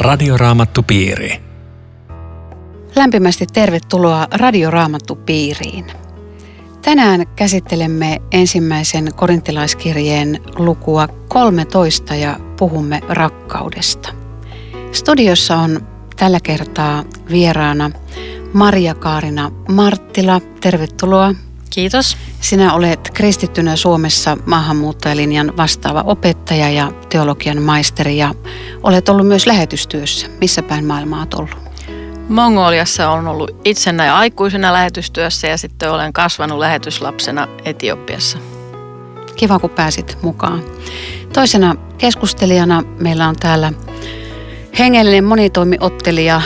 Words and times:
Radioraamattupiiri. 0.00 1.40
Lämpimästi 2.96 3.46
tervetuloa 3.46 4.26
Radioraamattupiiriin. 4.32 5.86
Tänään 6.82 7.26
käsittelemme 7.36 8.22
ensimmäisen 8.32 9.14
korintilaiskirjeen 9.16 10.40
lukua 10.58 11.08
13 11.28 12.14
ja 12.14 12.36
puhumme 12.58 13.00
rakkaudesta. 13.08 14.08
Studiossa 14.92 15.56
on 15.56 15.86
tällä 16.16 16.38
kertaa 16.42 17.04
vieraana 17.30 17.90
Maria 18.52 18.94
Kaarina 18.94 19.50
Marttila. 19.68 20.40
Tervetuloa. 20.60 21.34
Kiitos. 21.70 22.16
Sinä 22.40 22.74
olet 22.74 23.10
kristittynä 23.14 23.76
Suomessa 23.76 24.38
maahanmuuttajalinjan 24.46 25.56
vastaava 25.56 26.04
opettaja 26.06 26.70
ja 26.70 26.92
teologian 27.08 27.62
maisteri 27.62 28.16
ja 28.16 28.34
olet 28.82 29.08
ollut 29.08 29.26
myös 29.26 29.46
lähetystyössä. 29.46 30.26
Missä 30.40 30.62
päin 30.62 30.84
maailmaa 30.84 31.18
olet 31.18 31.34
ollut? 31.34 31.56
Mongoliassa 32.28 33.10
on 33.10 33.28
ollut 33.28 33.50
itsenä 33.64 34.04
ja 34.04 34.16
aikuisena 34.16 34.72
lähetystyössä 34.72 35.48
ja 35.48 35.58
sitten 35.58 35.92
olen 35.92 36.12
kasvanut 36.12 36.58
lähetyslapsena 36.58 37.48
Etiopiassa. 37.64 38.38
Kiva, 39.36 39.58
kun 39.58 39.70
pääsit 39.70 40.18
mukaan. 40.22 40.62
Toisena 41.32 41.74
keskustelijana 41.98 42.82
meillä 42.98 43.28
on 43.28 43.36
täällä 43.36 43.72
hengellinen 44.78 45.24
monitoimiottelija, 45.24 46.42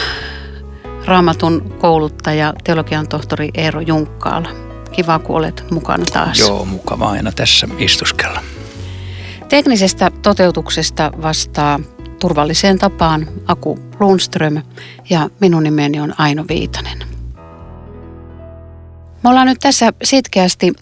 raamatun 1.04 1.74
kouluttaja, 1.78 2.52
teologian 2.64 3.08
tohtori 3.08 3.50
Eero 3.54 3.80
Junkkaala. 3.80 4.63
Kiva, 4.96 5.18
kun 5.18 5.36
olet 5.36 5.64
mukana 5.70 6.04
taas. 6.12 6.38
Joo, 6.38 6.64
mukava 6.64 7.10
aina 7.10 7.32
tässä 7.32 7.68
istuskella. 7.78 8.40
Teknisestä 9.48 10.10
toteutuksesta 10.22 11.10
vastaa 11.22 11.80
turvalliseen 12.20 12.78
tapaan 12.78 13.28
Aku 13.46 13.78
Lundström 14.00 14.62
ja 15.10 15.30
minun 15.40 15.62
nimeni 15.62 16.00
on 16.00 16.14
Aino 16.18 16.44
Viitanen. 16.48 16.98
Me 19.22 19.30
ollaan 19.30 19.46
nyt 19.46 19.58
tässä 19.60 19.92
sitkeästi 20.04 20.72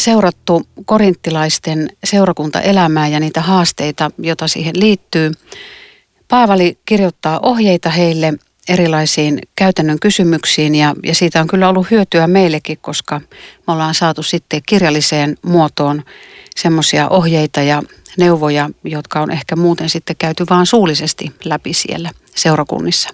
seurattu 0.00 0.62
korinttilaisten 0.84 1.88
seurakuntaelämää 2.04 3.08
ja 3.08 3.20
niitä 3.20 3.40
haasteita, 3.40 4.10
joita 4.18 4.48
siihen 4.48 4.80
liittyy. 4.80 5.32
Paavali 6.28 6.78
kirjoittaa 6.84 7.40
ohjeita 7.42 7.90
heille 7.90 8.34
erilaisiin 8.68 9.38
käytännön 9.56 9.98
kysymyksiin 10.00 10.74
ja, 10.74 10.94
ja 11.02 11.14
siitä 11.14 11.40
on 11.40 11.46
kyllä 11.46 11.68
ollut 11.68 11.90
hyötyä 11.90 12.26
meillekin, 12.26 12.78
koska 12.80 13.20
me 13.66 13.72
ollaan 13.72 13.94
saatu 13.94 14.22
sitten 14.22 14.62
kirjalliseen 14.66 15.36
muotoon 15.42 16.02
semmoisia 16.56 17.08
ohjeita 17.08 17.62
ja 17.62 17.82
neuvoja, 18.18 18.70
jotka 18.84 19.20
on 19.20 19.30
ehkä 19.30 19.56
muuten 19.56 19.88
sitten 19.88 20.16
käyty 20.18 20.44
vaan 20.50 20.66
suullisesti 20.66 21.32
läpi 21.44 21.72
siellä 21.72 22.10
seurakunnissa. 22.34 23.10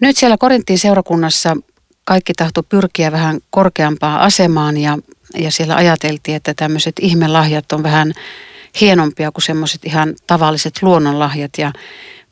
Nyt 0.00 0.16
siellä 0.16 0.36
Korintin 0.38 0.78
seurakunnassa 0.78 1.56
kaikki 2.04 2.32
tahto 2.34 2.62
pyrkiä 2.62 3.12
vähän 3.12 3.40
korkeampaan 3.50 4.20
asemaan 4.20 4.76
ja, 4.76 4.98
ja 5.38 5.50
siellä 5.50 5.76
ajateltiin, 5.76 6.36
että 6.36 6.54
tämmöiset 6.54 6.94
ihmelahjat 7.00 7.72
on 7.72 7.82
vähän 7.82 8.12
hienompia 8.80 9.32
kuin 9.32 9.42
semmoiset 9.42 9.84
ihan 9.84 10.14
tavalliset 10.26 10.82
luonnonlahjat 10.82 11.50
ja 11.58 11.72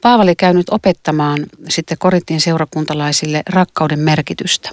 Paavali 0.03 0.37
käy 0.37 0.55
nyt 0.55 0.71
opettamaan 0.71 1.47
sitten 1.69 1.99
Korintin 1.99 2.41
seurakuntalaisille 2.41 3.43
rakkauden 3.49 3.99
merkitystä. 3.99 4.71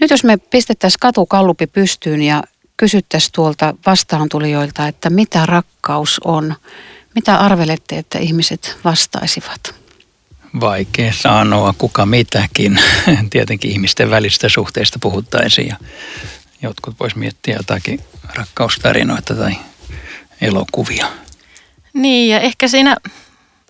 Nyt 0.00 0.10
jos 0.10 0.24
me 0.24 0.36
pistettäisiin 0.36 1.00
katukallupi 1.00 1.66
pystyyn 1.66 2.22
ja 2.22 2.42
kysyttäisiin 2.76 3.32
tuolta 3.32 3.74
vastaantulijoilta, 3.86 4.88
että 4.88 5.10
mitä 5.10 5.46
rakkaus 5.46 6.20
on, 6.24 6.54
mitä 7.14 7.36
arvelette, 7.36 7.98
että 7.98 8.18
ihmiset 8.18 8.76
vastaisivat? 8.84 9.74
Vaikea 10.60 11.12
sanoa 11.12 11.74
kuka 11.78 12.06
mitäkin. 12.06 12.80
Tietenkin 13.30 13.70
ihmisten 13.70 14.10
välistä 14.10 14.48
suhteista 14.48 14.98
puhuttaisiin 15.02 15.68
ja 15.68 15.76
jotkut 16.62 17.00
vois 17.00 17.16
miettiä 17.16 17.56
jotakin 17.56 18.00
rakkaustarinoita 18.34 19.34
tai 19.34 19.52
elokuvia. 20.40 21.06
Niin 21.92 22.28
ja 22.28 22.40
ehkä 22.40 22.68
siinä 22.68 22.96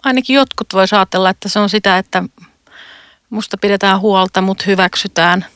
ainakin 0.02 0.34
jotkut 0.34 0.66
voisi 0.72 0.94
ajatella, 0.94 1.30
että 1.30 1.48
se 1.48 1.58
on 1.58 1.70
sitä, 1.70 1.98
että 1.98 2.24
musta 3.30 3.56
pidetään 3.58 4.00
huolta, 4.00 4.40
mut 4.40 4.66
hyväksytään. 4.66 5.46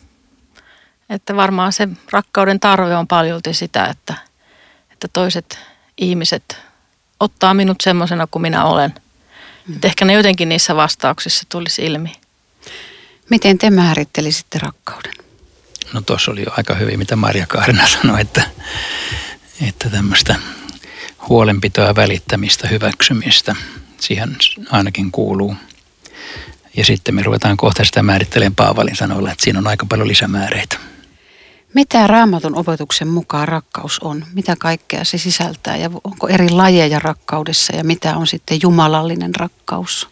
Että 1.10 1.37
varmaan 1.37 1.72
se 1.72 1.88
rakkauden 2.10 2.60
tarve 2.60 2.97
on 2.97 3.06
paljolti 3.06 3.54
sitä, 3.54 3.84
että, 3.87 4.15
että 4.93 5.09
toiset 5.12 5.59
ihmiset 5.99 6.60
ottaa 7.21 7.54
minut 7.54 7.81
semmoisena 7.81 8.27
kuin 8.27 8.43
minä 8.43 8.65
olen. 8.65 8.94
Mm. 9.69 9.75
Että 9.75 9.88
ehkä 9.88 10.04
ne 10.04 10.12
jotenkin 10.12 10.49
niissä 10.49 10.77
vastauksissa 10.77 11.44
tulisi 11.49 11.84
ilmi. 11.84 12.12
Miten 13.31 13.59
te 13.59 13.71
määrittelisitte 13.71 14.59
rakkauden? 14.59 15.15
No 15.93 16.00
tuossa 16.00 16.31
oli 16.31 16.43
jo 16.43 16.53
aika 16.56 16.75
hyvin, 16.75 16.99
mitä 16.99 17.16
Marja 17.16 17.47
Kaarina 17.47 17.87
sanoi, 17.87 18.21
että, 18.21 18.43
että 19.69 19.91
tämmöistä 19.91 20.37
huolenpitoa, 21.28 21.94
välittämistä, 21.94 22.69
hyväksymistä– 22.69 23.56
siihen 24.04 24.37
ainakin 24.70 25.10
kuuluu. 25.10 25.56
Ja 26.76 26.84
sitten 26.84 27.15
me 27.15 27.22
ruvetaan 27.22 27.56
kohta 27.56 27.84
sitä 27.84 28.03
määrittelemään 28.03 28.54
Paavalin 28.54 28.97
sanoilla, 28.97 29.32
että 29.32 29.44
siinä 29.44 29.59
on 29.59 29.66
aika 29.66 29.87
paljon 29.87 30.09
lisämääreitä. 30.09 30.76
Mitä 31.75 32.06
raamatun 32.06 32.56
opetuksen 32.56 33.09
mukaan 33.09 33.48
rakkaus 33.48 33.98
on? 33.98 34.25
Mitä 34.34 34.56
kaikkea 34.59 35.04
se 35.04 35.19
sisältää 35.19 35.76
ja 35.76 35.91
onko 36.04 36.28
eri 36.28 36.50
lajeja 36.50 36.98
rakkaudessa 36.98 37.76
ja 37.76 37.84
mitä 37.84 38.16
on 38.16 38.26
sitten 38.26 38.59
jumalallinen 38.62 39.34
rakkaus? 39.34 40.09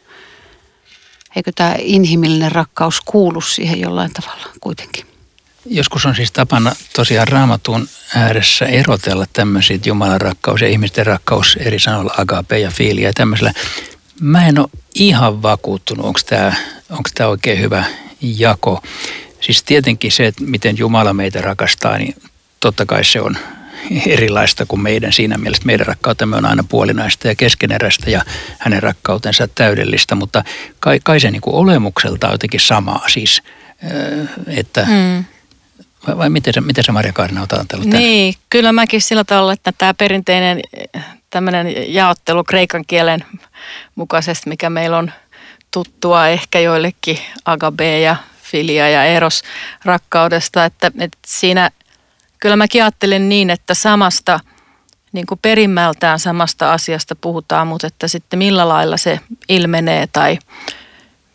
Eikö 1.36 1.52
tämä 1.54 1.74
inhimillinen 1.78 2.52
rakkaus 2.52 3.00
kuulu 3.00 3.40
siihen 3.40 3.80
jollain 3.80 4.12
tavalla 4.12 4.46
kuitenkin? 4.60 5.11
Joskus 5.66 6.06
on 6.06 6.14
siis 6.14 6.32
tapana 6.32 6.72
tosiaan 6.96 7.28
raamatun 7.28 7.88
ääressä 8.14 8.64
erotella 8.64 9.26
tämmöisiä 9.32 9.78
Jumalan 9.86 10.20
rakkaus 10.20 10.60
ja 10.60 10.68
ihmisten 10.68 11.06
rakkaus 11.06 11.56
eri 11.60 11.78
sanoilla 11.78 12.14
agape 12.18 12.58
ja 12.58 12.70
fiilia 12.70 13.08
ja 13.08 13.12
tämmöisellä. 13.12 13.52
Mä 14.20 14.46
en 14.46 14.58
ole 14.58 14.68
ihan 14.94 15.42
vakuuttunut, 15.42 16.06
onko 16.06 16.20
tämä 16.26 16.52
onko 16.90 17.10
tämä 17.14 17.28
oikein 17.28 17.60
hyvä 17.60 17.84
jako. 18.20 18.82
Siis 19.40 19.62
tietenkin 19.62 20.12
se, 20.12 20.26
että 20.26 20.44
miten 20.44 20.78
Jumala 20.78 21.12
meitä 21.12 21.40
rakastaa, 21.40 21.98
niin 21.98 22.14
totta 22.60 22.86
kai 22.86 23.04
se 23.04 23.20
on 23.20 23.36
erilaista 24.06 24.66
kuin 24.66 24.82
meidän 24.82 25.12
siinä 25.12 25.38
mielessä. 25.38 25.66
Meidän 25.66 25.86
rakkautemme 25.86 26.36
on 26.36 26.44
aina 26.44 26.64
puolinaista 26.68 27.28
ja 27.28 27.34
keskeneräistä 27.34 28.10
ja 28.10 28.24
hänen 28.58 28.82
rakkautensa 28.82 29.48
täydellistä, 29.48 30.14
mutta 30.14 30.44
kai, 30.80 31.00
kai 31.04 31.20
se 31.20 31.30
niin 31.30 31.42
olemukselta 31.46 32.26
on 32.26 32.34
jotenkin 32.34 32.60
samaa 32.60 33.08
siis, 33.08 33.42
että 34.46 34.86
mm 34.88 35.24
vai, 36.06 36.18
vai 36.18 36.30
miten, 36.30 36.54
se, 36.54 36.60
miten 36.60 36.84
se 36.84 36.92
Maria 36.92 37.12
Kaarina 37.12 37.40
olet 37.40 37.52
ajatellut 37.52 37.86
Niin, 37.86 38.34
tämän? 38.34 38.46
kyllä 38.50 38.72
mäkin 38.72 39.02
sillä 39.02 39.24
tavalla, 39.24 39.52
että 39.52 39.72
tämä 39.78 39.94
perinteinen 39.94 40.60
tämmöinen 41.30 41.94
jaottelu 41.94 42.44
kreikan 42.44 42.84
kielen 42.86 43.24
mukaisesti, 43.94 44.48
mikä 44.48 44.70
meillä 44.70 44.98
on 44.98 45.12
tuttua 45.70 46.28
ehkä 46.28 46.58
joillekin 46.58 47.18
agabe 47.44 48.00
ja 48.00 48.16
filia 48.42 48.88
ja 48.88 49.04
eros 49.04 49.42
rakkaudesta, 49.84 50.64
että, 50.64 50.92
että 50.98 51.18
siinä 51.26 51.70
kyllä 52.40 52.56
mäkin 52.56 52.82
ajattelen 52.82 53.28
niin, 53.28 53.50
että 53.50 53.74
samasta 53.74 54.40
niin 55.12 55.26
kuin 55.26 55.38
perimmältään 55.42 56.18
samasta 56.18 56.72
asiasta 56.72 57.16
puhutaan, 57.16 57.66
mutta 57.66 57.86
että 57.86 58.08
sitten 58.08 58.38
millä 58.38 58.68
lailla 58.68 58.96
se 58.96 59.20
ilmenee 59.48 60.06
tai 60.06 60.38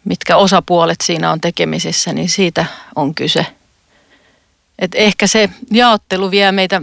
mitkä 0.05 0.37
osapuolet 0.37 1.01
siinä 1.03 1.31
on 1.31 1.41
tekemisissä, 1.41 2.13
niin 2.13 2.29
siitä 2.29 2.65
on 2.95 3.15
kyse. 3.15 3.45
Et 4.79 4.95
ehkä 4.95 5.27
se 5.27 5.49
jaottelu 5.71 6.31
vie 6.31 6.51
meitä 6.51 6.81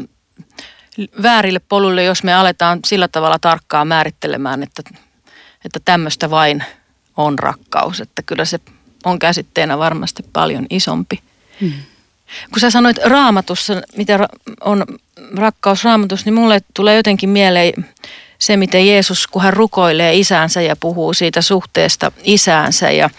väärille 1.22 1.60
polulle, 1.68 2.04
jos 2.04 2.22
me 2.22 2.34
aletaan 2.34 2.78
sillä 2.86 3.08
tavalla 3.08 3.38
tarkkaan 3.38 3.88
määrittelemään, 3.88 4.62
että, 4.62 4.82
että 5.64 5.80
tämmöistä 5.84 6.30
vain 6.30 6.64
on 7.16 7.38
rakkaus. 7.38 8.00
Että 8.00 8.22
kyllä 8.22 8.44
se 8.44 8.60
on 9.04 9.18
käsitteenä 9.18 9.78
varmasti 9.78 10.24
paljon 10.32 10.66
isompi. 10.70 11.22
Hmm. 11.60 11.72
Kun 12.52 12.60
sä 12.60 12.70
sanoit 12.70 12.98
raamatussa, 13.04 13.82
mitä 13.96 14.28
on 14.60 14.84
rakkaus 15.36 15.84
raamatus, 15.84 16.24
niin 16.24 16.34
mulle 16.34 16.60
tulee 16.74 16.96
jotenkin 16.96 17.30
mieleen 17.30 17.88
se, 18.38 18.56
miten 18.56 18.86
Jeesus, 18.88 19.26
kun 19.26 19.42
hän 19.42 19.52
rukoilee 19.52 20.14
isäänsä 20.14 20.62
ja 20.62 20.76
puhuu 20.76 21.14
siitä 21.14 21.42
suhteesta 21.42 22.12
isäänsä 22.22 22.90
ja, 22.90 23.10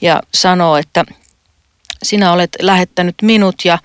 ja 0.00 0.20
sanoo, 0.34 0.76
että– 0.76 1.04
sinä 2.02 2.32
olet 2.32 2.56
lähettänyt 2.60 3.14
minut 3.22 3.64
ja 3.64 3.78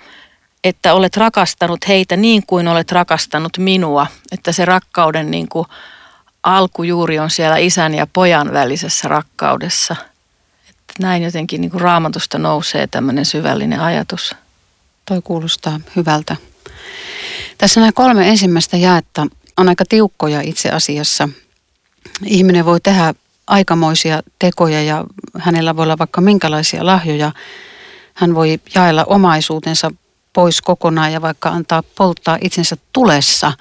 että 0.63 0.93
olet 0.93 1.17
rakastanut 1.17 1.87
heitä 1.87 2.17
niin 2.17 2.43
kuin 2.47 2.67
olet 2.67 2.91
rakastanut 2.91 3.57
minua. 3.57 4.07
Että 4.31 4.51
se 4.51 4.65
rakkauden 4.65 5.31
niin 5.31 5.49
kuin 5.49 5.67
alkujuuri 6.43 7.19
on 7.19 7.29
siellä 7.29 7.57
isän 7.57 7.95
ja 7.95 8.07
pojan 8.07 8.53
välisessä 8.53 9.07
rakkaudessa. 9.07 9.95
Että 10.69 10.93
näin 10.99 11.23
jotenkin 11.23 11.61
niin 11.61 11.71
kuin 11.71 11.81
raamatusta 11.81 12.37
nousee 12.37 12.87
tämmöinen 12.87 13.25
syvällinen 13.25 13.79
ajatus. 13.79 14.35
Toi 15.05 15.21
kuulostaa 15.21 15.79
hyvältä. 15.95 16.35
Tässä 17.57 17.79
nämä 17.79 17.91
kolme 17.91 18.29
ensimmäistä 18.29 18.77
jaetta 18.77 19.27
on 19.57 19.69
aika 19.69 19.85
tiukkoja 19.89 20.41
itse 20.41 20.69
asiassa. 20.69 21.29
Ihminen 22.25 22.65
voi 22.65 22.79
tehdä 22.81 23.13
aikamoisia 23.47 24.21
tekoja 24.39 24.83
ja 24.83 25.03
hänellä 25.39 25.75
voi 25.75 25.83
olla 25.83 25.97
vaikka 25.97 26.21
minkälaisia 26.21 26.85
lahjoja. 26.85 27.31
Hän 28.13 28.35
voi 28.35 28.59
jaella 28.75 29.03
omaisuutensa 29.03 29.91
pois 30.33 30.61
kokonaan 30.61 31.13
ja 31.13 31.21
vaikka 31.21 31.49
antaa 31.49 31.83
polttaa 31.97 32.37
itsensä 32.41 32.77
tulessa. 32.93 33.53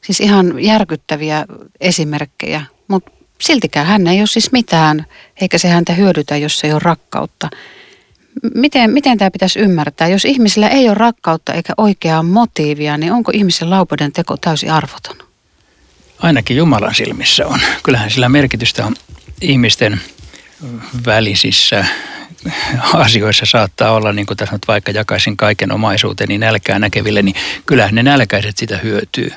Siis 0.00 0.20
ihan 0.20 0.64
järkyttäviä 0.64 1.44
esimerkkejä, 1.80 2.62
mutta 2.88 3.10
siltikään 3.40 3.86
hän 3.86 4.06
ei 4.06 4.20
ole 4.20 4.26
siis 4.26 4.52
mitään, 4.52 5.06
eikä 5.40 5.58
se 5.58 5.68
häntä 5.68 5.92
hyödytä, 5.92 6.36
jos 6.36 6.64
ei 6.64 6.72
ole 6.72 6.80
rakkautta. 6.84 7.50
Miten, 8.54 8.90
miten 8.90 9.18
tämä 9.18 9.30
pitäisi 9.30 9.58
ymmärtää? 9.58 10.08
Jos 10.08 10.24
ihmisellä 10.24 10.68
ei 10.68 10.88
ole 10.88 10.94
rakkautta 10.94 11.52
eikä 11.52 11.72
oikeaa 11.76 12.22
motiivia, 12.22 12.96
niin 12.96 13.12
onko 13.12 13.32
ihmisen 13.34 13.70
laupeuden 13.70 14.12
teko 14.12 14.36
täysin 14.36 14.70
arvoton? 14.70 15.16
Ainakin 16.18 16.56
Jumalan 16.56 16.94
silmissä 16.94 17.46
on. 17.46 17.60
Kyllähän 17.82 18.10
sillä 18.10 18.28
merkitystä 18.28 18.86
on 18.86 18.96
ihmisten 19.40 20.00
välisissä 21.06 21.86
asioissa 22.92 23.46
saattaa 23.46 23.92
olla, 23.92 24.12
niin 24.12 24.26
kuin 24.26 24.36
tässä 24.36 24.54
nyt 24.54 24.68
vaikka 24.68 24.92
jakaisin 24.92 25.36
kaiken 25.36 25.72
omaisuuteni 25.72 26.38
nälkää 26.38 26.78
näkeville, 26.78 27.22
niin 27.22 27.36
kyllähän 27.66 27.94
ne 27.94 28.02
nälkäiset 28.02 28.56
sitä 28.56 28.76
hyötyy. 28.76 29.32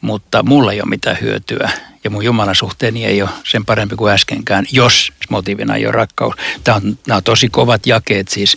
Mutta 0.00 0.42
mulla 0.42 0.72
ei 0.72 0.80
ole 0.80 0.88
mitään 0.88 1.18
hyötyä 1.20 1.70
ja 2.04 2.10
mun 2.10 2.24
Jumalan 2.24 2.54
suhteeni 2.54 3.04
ei 3.04 3.22
ole 3.22 3.30
sen 3.44 3.64
parempi 3.64 3.96
kuin 3.96 4.12
äskenkään, 4.12 4.66
jos 4.72 5.12
motiivina 5.30 5.76
ei 5.76 5.86
ole 5.86 5.92
rakkaus. 5.92 6.34
Tämä 6.64 6.76
on, 6.76 6.98
nämä 7.06 7.16
on 7.16 7.22
tosi 7.22 7.48
kovat 7.48 7.86
jakeet 7.86 8.28
siis. 8.28 8.56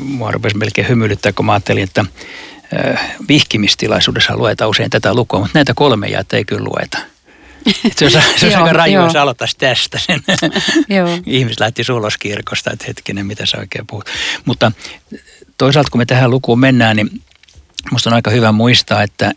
Mua 0.00 0.30
rupesi 0.30 0.56
melkein 0.56 0.88
hymyilyttää, 0.88 1.32
kun 1.32 1.46
mä 1.46 1.52
ajattelin, 1.52 1.82
että 1.82 2.04
vihkimistilaisuudessa 3.28 4.36
luetaan 4.36 4.70
usein 4.70 4.90
tätä 4.90 5.14
lukua, 5.14 5.40
mutta 5.40 5.58
näitä 5.58 5.72
kolme 5.74 6.08
jäätä 6.08 6.36
ei 6.36 6.44
kyllä 6.44 6.64
lueta. 6.64 6.98
Se 7.96 8.04
olisi, 8.04 8.18
se 8.36 8.46
olisi 8.46 8.54
aika 8.54 8.72
raju, 8.72 9.02
jos 9.02 9.16
aloittaisi 9.16 9.56
tästä 9.58 9.98
sen. 9.98 10.22
Ihmiset 11.26 11.60
lähti 11.60 11.82
ulos 11.92 12.18
kirkosta, 12.18 12.70
että 12.72 12.84
hetkinen, 12.88 13.26
mitä 13.26 13.46
sä 13.46 13.58
oikein 13.58 13.86
puhut. 13.86 14.04
Mutta 14.44 14.72
toisaalta 15.58 15.90
kun 15.90 16.00
me 16.00 16.06
tähän 16.06 16.30
lukuun 16.30 16.60
mennään, 16.60 16.96
niin 16.96 17.22
musta 17.90 18.10
on 18.10 18.14
aika 18.14 18.30
hyvä 18.30 18.52
muistaa, 18.52 19.02
että 19.02 19.32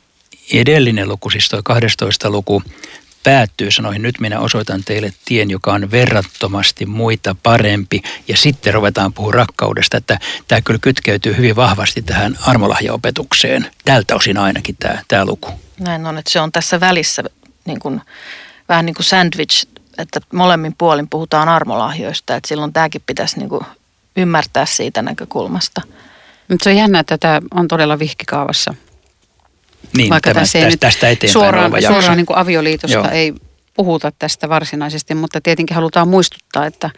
edellinen 0.53 1.09
luku, 1.09 1.29
siis 1.29 1.49
tuo 1.49 1.61
12 1.63 2.29
luku, 2.29 2.63
päättyy, 3.23 3.71
sanoi, 3.71 3.99
nyt 3.99 4.19
minä 4.19 4.39
osoitan 4.39 4.83
teille 4.83 5.13
tien, 5.25 5.49
joka 5.49 5.73
on 5.73 5.91
verrattomasti 5.91 6.85
muita 6.85 7.35
parempi. 7.43 8.01
Ja 8.27 8.37
sitten 8.37 8.73
ruvetaan 8.73 9.13
puhua 9.13 9.31
rakkaudesta, 9.31 9.97
että 9.97 10.19
tämä 10.47 10.61
kyllä 10.61 10.79
kytkeytyy 10.81 11.37
hyvin 11.37 11.55
vahvasti 11.55 12.01
tähän 12.01 12.37
armolahjaopetukseen. 12.41 13.71
Tältä 13.85 14.15
osin 14.15 14.37
ainakin 14.37 14.75
tämä, 14.79 15.01
tämä 15.07 15.25
luku. 15.25 15.49
Näin 15.79 16.05
on, 16.05 16.17
että 16.17 16.31
se 16.31 16.39
on 16.39 16.51
tässä 16.51 16.79
välissä 16.79 17.23
niin 17.67 17.79
kuin, 17.79 18.01
vähän 18.69 18.85
niin 18.85 18.95
kuin 18.95 19.05
sandwich, 19.05 19.67
että 19.97 20.19
molemmin 20.33 20.75
puolin 20.77 21.09
puhutaan 21.09 21.49
armolahjoista, 21.49 22.35
että 22.35 22.47
silloin 22.47 22.73
tämäkin 22.73 23.03
pitäisi 23.05 23.39
niin 23.39 23.49
kuin 23.49 23.65
ymmärtää 24.17 24.65
siitä 24.65 25.01
näkökulmasta. 25.01 25.81
Mutta 26.47 26.63
se 26.63 26.69
on 26.69 26.75
jännä, 26.75 26.99
että 26.99 27.17
tämä 27.17 27.41
on 27.53 27.67
todella 27.67 27.99
vihkikaavassa 27.99 28.73
niin, 29.97 30.09
Vaikka 30.09 30.33
tämä, 30.33 30.41
tässä 30.41 30.59
ei 30.59 30.77
tästä 30.77 31.09
eteenpäin 31.09 31.33
suoraan, 31.33 31.71
suoraan 31.87 32.17
niin 32.17 32.25
kuin 32.25 32.37
avioliitosta 32.37 32.97
Joo. 32.97 33.09
ei 33.11 33.33
puhuta 33.73 34.11
tästä 34.19 34.49
varsinaisesti, 34.49 35.15
mutta 35.15 35.41
tietenkin 35.41 35.75
halutaan 35.75 36.07
muistuttaa, 36.07 36.65
että 36.65 36.89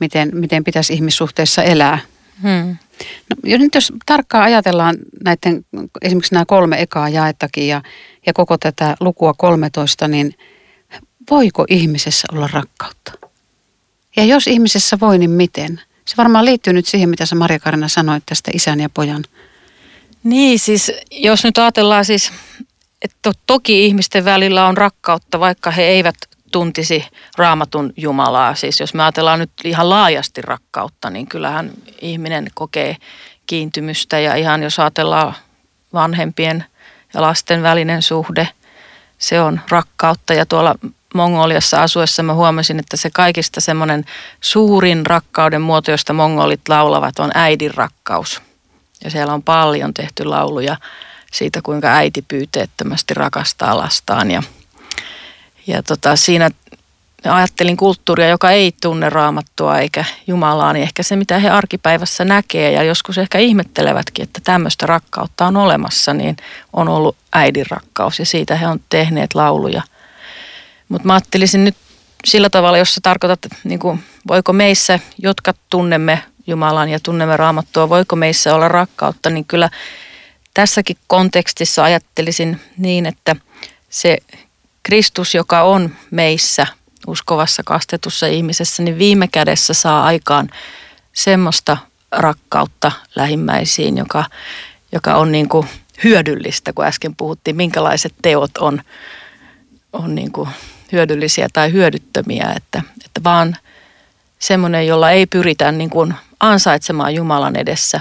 miten, 0.00 0.30
miten 0.32 0.64
pitäisi 0.64 0.92
ihmissuhteessa 0.92 1.62
elää. 1.62 1.98
Hmm. 2.42 2.76
No, 3.30 3.36
jos 3.44 3.60
nyt 3.60 3.74
jos 3.74 3.92
tarkkaan 4.06 4.44
ajatellaan 4.44 4.96
näiden, 5.24 5.64
esimerkiksi 6.02 6.34
nämä 6.34 6.44
kolme 6.46 6.82
ekaa 6.82 7.08
jaettakin 7.08 7.68
ja, 7.68 7.82
ja 8.26 8.32
koko 8.32 8.58
tätä 8.58 8.96
lukua 9.00 9.34
13, 9.34 10.08
niin 10.08 10.34
voiko 11.30 11.64
ihmisessä 11.68 12.28
olla 12.32 12.48
rakkautta? 12.52 13.12
Ja 14.16 14.24
jos 14.24 14.46
ihmisessä 14.46 15.00
voi, 15.00 15.18
niin 15.18 15.30
miten? 15.30 15.80
Se 16.04 16.16
varmaan 16.16 16.44
liittyy 16.44 16.72
nyt 16.72 16.86
siihen, 16.86 17.08
mitä 17.08 17.26
sä 17.26 17.34
Maria 17.34 17.58
Karina 17.58 17.88
sanoit 17.88 18.22
tästä 18.26 18.50
isän 18.54 18.80
ja 18.80 18.88
pojan 18.88 19.24
niin 20.24 20.58
siis, 20.58 20.92
jos 21.10 21.44
nyt 21.44 21.58
ajatellaan 21.58 22.04
siis, 22.04 22.32
että 23.02 23.32
toki 23.46 23.86
ihmisten 23.86 24.24
välillä 24.24 24.66
on 24.66 24.76
rakkautta, 24.76 25.40
vaikka 25.40 25.70
he 25.70 25.82
eivät 25.82 26.14
tuntisi 26.52 27.04
raamatun 27.36 27.92
Jumalaa. 27.96 28.54
Siis 28.54 28.80
jos 28.80 28.94
me 28.94 29.02
ajatellaan 29.02 29.38
nyt 29.38 29.50
ihan 29.64 29.90
laajasti 29.90 30.42
rakkautta, 30.42 31.10
niin 31.10 31.26
kyllähän 31.26 31.70
ihminen 32.00 32.46
kokee 32.54 32.96
kiintymystä 33.46 34.18
ja 34.18 34.34
ihan 34.34 34.62
jos 34.62 34.78
ajatellaan 34.78 35.34
vanhempien 35.92 36.64
ja 37.14 37.22
lasten 37.22 37.62
välinen 37.62 38.02
suhde, 38.02 38.48
se 39.18 39.40
on 39.40 39.60
rakkautta. 39.70 40.34
Ja 40.34 40.46
tuolla 40.46 40.74
Mongoliassa 41.14 41.82
asuessa 41.82 42.22
mä 42.22 42.34
huomasin, 42.34 42.78
että 42.78 42.96
se 42.96 43.10
kaikista 43.10 43.60
semmoinen 43.60 44.04
suurin 44.40 45.06
rakkauden 45.06 45.60
muoto, 45.62 45.90
josta 45.90 46.12
mongolit 46.12 46.68
laulavat, 46.68 47.18
on 47.18 47.30
äidin 47.34 47.74
rakkaus. 47.74 48.42
Ja 49.04 49.10
siellä 49.10 49.34
on 49.34 49.42
paljon 49.42 49.94
tehty 49.94 50.24
lauluja 50.24 50.76
siitä, 51.32 51.60
kuinka 51.62 51.88
äiti 51.88 52.24
pyyteettömästi 52.28 53.14
rakastaa 53.14 53.76
lastaan. 53.76 54.30
Ja, 54.30 54.42
ja 55.68 55.82
tota, 55.82 56.16
siinä 56.16 56.50
ajattelin 57.24 57.76
kulttuuria, 57.76 58.28
joka 58.28 58.50
ei 58.50 58.72
tunne 58.82 59.10
raamattua 59.10 59.78
eikä 59.78 60.04
Jumalaa, 60.26 60.72
niin 60.72 60.82
ehkä 60.82 61.02
se, 61.02 61.16
mitä 61.16 61.38
he 61.38 61.50
arkipäivässä 61.50 62.24
näkee 62.24 62.72
ja 62.72 62.82
joskus 62.82 63.18
ehkä 63.18 63.38
ihmettelevätkin, 63.38 64.22
että 64.22 64.40
tämmöistä 64.44 64.86
rakkautta 64.86 65.46
on 65.46 65.56
olemassa, 65.56 66.14
niin 66.14 66.36
on 66.72 66.88
ollut 66.88 67.16
äidin 67.32 67.66
rakkaus 67.70 68.18
ja 68.18 68.26
siitä 68.26 68.56
he 68.56 68.66
on 68.66 68.80
tehneet 68.88 69.34
lauluja. 69.34 69.82
Mutta 70.88 71.06
mä 71.06 71.12
ajattelisin 71.12 71.64
nyt 71.64 71.76
sillä 72.24 72.50
tavalla, 72.50 72.78
jos 72.78 72.94
sä 72.94 73.00
tarkoitat, 73.00 73.40
niin 73.64 73.78
kuin, 73.78 74.04
voiko 74.28 74.52
meissä, 74.52 74.98
jotka 75.18 75.54
tunnemme 75.70 76.22
Jumalan 76.46 76.88
ja 76.88 77.00
tunnemme 77.00 77.36
raamattua, 77.36 77.88
voiko 77.88 78.16
meissä 78.16 78.54
olla 78.54 78.68
rakkautta, 78.68 79.30
niin 79.30 79.44
kyllä 79.44 79.70
tässäkin 80.54 80.96
kontekstissa 81.06 81.84
ajattelisin 81.84 82.60
niin, 82.76 83.06
että 83.06 83.36
se 83.90 84.18
Kristus, 84.88 85.34
joka 85.34 85.62
on 85.62 85.90
meissä 86.10 86.66
uskovassa 87.06 87.62
kastetussa 87.66 88.26
ihmisessä, 88.26 88.82
niin 88.82 88.98
viime 88.98 89.28
kädessä 89.28 89.74
saa 89.74 90.04
aikaan 90.04 90.48
semmoista 91.12 91.76
rakkautta 92.12 92.92
lähimmäisiin, 93.16 93.98
joka, 93.98 94.24
joka 94.92 95.14
on 95.14 95.32
niin 95.32 95.48
kuin 95.48 95.68
hyödyllistä, 96.04 96.72
kun 96.72 96.84
äsken 96.84 97.16
puhuttiin, 97.16 97.56
minkälaiset 97.56 98.14
teot 98.22 98.58
on, 98.58 98.82
on 99.92 100.14
niin 100.14 100.32
kuin 100.32 100.48
hyödyllisiä 100.92 101.48
tai 101.52 101.72
hyödyttömiä, 101.72 102.52
että, 102.56 102.82
että 103.04 103.24
vaan 103.24 103.56
semmoinen, 104.38 104.86
jolla 104.86 105.10
ei 105.10 105.26
pyritä 105.26 105.72
niin 105.72 105.90
kuin 105.90 106.14
ansaitsemaan 106.40 107.14
Jumalan 107.14 107.56
edessä 107.56 108.00